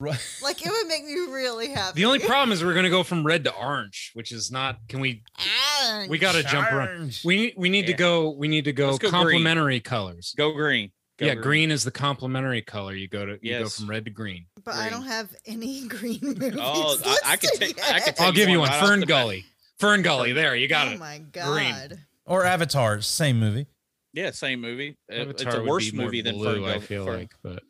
[0.00, 0.18] Right.
[0.42, 2.00] Like it would make me really happy.
[2.00, 4.80] The only problem is we're gonna go from red to orange, which is not.
[4.88, 5.22] Can we?
[5.88, 6.10] Orange.
[6.10, 7.20] We got to jump around.
[7.24, 8.30] We we need to go.
[8.30, 10.34] We need to go, Let's go complementary colors.
[10.36, 10.90] Go green.
[11.18, 11.70] Go yeah, green.
[11.70, 12.92] is the complementary color.
[12.94, 14.46] You go to you go from red to green.
[14.64, 16.58] But I don't have any green movies.
[16.60, 17.90] Oh, I, I could listed take.
[17.90, 18.68] I could take I'll give you one.
[18.68, 19.00] right off Fern.
[19.02, 19.44] Gully.
[19.78, 20.32] Fern Gully.
[20.32, 20.94] There, you got oh it.
[20.96, 21.88] Oh my god.
[21.88, 22.00] Green.
[22.26, 23.66] Or Avatar, same movie.
[24.12, 24.96] Yeah, same movie.
[25.10, 26.72] Avatar it's a worse movie than blue, Fern Gully.
[26.72, 27.62] I feel Fern- like, but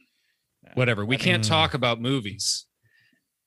[0.74, 1.04] whatever.
[1.04, 2.66] We can't talk about movies.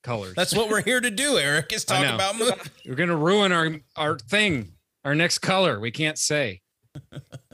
[0.03, 0.35] Colors.
[0.35, 2.69] That's what we're here to do, Eric, is I talk about movies.
[2.85, 4.73] We're gonna ruin our our thing.
[5.03, 5.79] Our next color.
[5.79, 6.61] We can't say.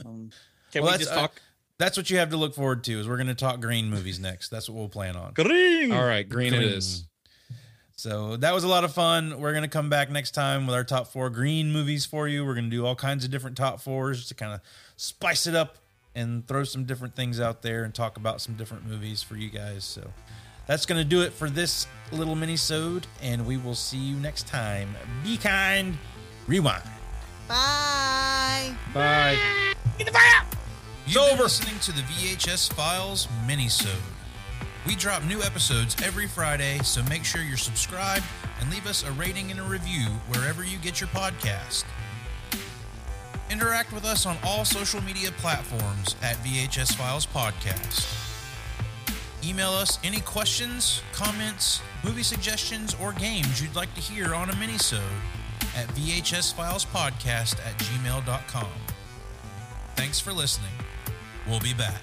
[0.04, 0.30] Um,
[0.72, 1.40] can Well, we that's, just uh, talk
[1.78, 3.00] That's what you have to look forward to.
[3.00, 4.48] Is we're going to talk green movies next.
[4.48, 5.32] That's what we'll plan on.
[5.34, 5.92] green?
[5.92, 7.06] All right, green, it is.
[7.96, 9.40] So that was a lot of fun.
[9.40, 12.44] We're going to come back next time with our top four green movies for you.
[12.44, 14.60] We're going to do all kinds of different top fours to kind of
[14.96, 15.78] spice it up
[16.14, 19.48] and throw some different things out there and talk about some different movies for you
[19.48, 19.84] guys.
[19.84, 20.10] So
[20.66, 24.46] that's going to do it for this little mini-sode, and we will see you next
[24.46, 24.94] time.
[25.22, 25.96] Be kind.
[26.46, 26.82] Rewind.
[27.48, 28.74] Bye.
[28.92, 29.38] Bye.
[31.06, 33.90] You've been listening to the VHS Files mini-sode.
[34.86, 38.24] We drop new episodes every Friday, so make sure you're subscribed
[38.58, 41.84] and leave us a rating and a review wherever you get your podcast.
[43.50, 48.10] Interact with us on all social media platforms at VHS Files Podcast.
[49.44, 54.54] Email us any questions, comments, movie suggestions, or games you'd like to hear on a
[54.54, 55.02] minisode
[55.76, 58.70] at vhsfilespodcast at gmail.com.
[59.96, 60.72] Thanks for listening.
[61.46, 62.00] We'll be back.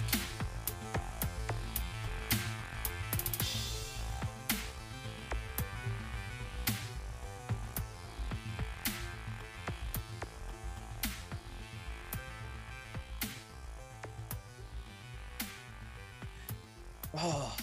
[17.14, 17.56] Oh,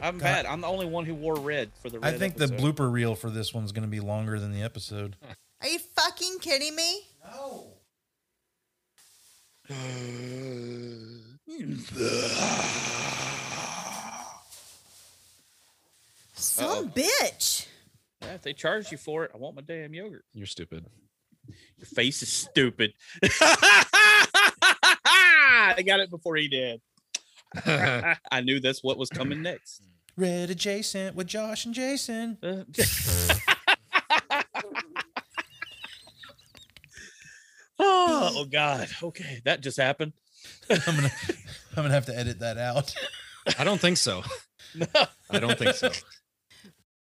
[0.00, 0.22] I'm God.
[0.22, 0.46] bad.
[0.46, 1.98] I'm the only one who wore red for the.
[2.02, 2.58] I think episode.
[2.58, 5.16] the blooper reel for this one's going to be longer than the episode.
[5.60, 7.02] Are you fucking kidding me?
[7.24, 7.79] No.
[16.34, 17.66] Some uh, bitch.
[18.20, 20.24] Yeah, if they charge you for it, I want my damn yogurt.
[20.32, 20.86] You're stupid.
[21.78, 22.92] Your face is stupid.
[25.72, 26.80] I got it before he did.
[27.66, 29.82] I knew that's what was coming next.
[30.16, 32.38] Red adjacent with Josh and Jason.
[32.50, 32.64] Uh,
[37.80, 38.88] oh, oh God.
[39.02, 40.12] Okay, that just happened.
[40.70, 41.12] I'm gonna,
[41.76, 42.94] I'm gonna have to edit that out.
[43.58, 44.22] I don't think so.
[45.30, 45.90] I don't think so.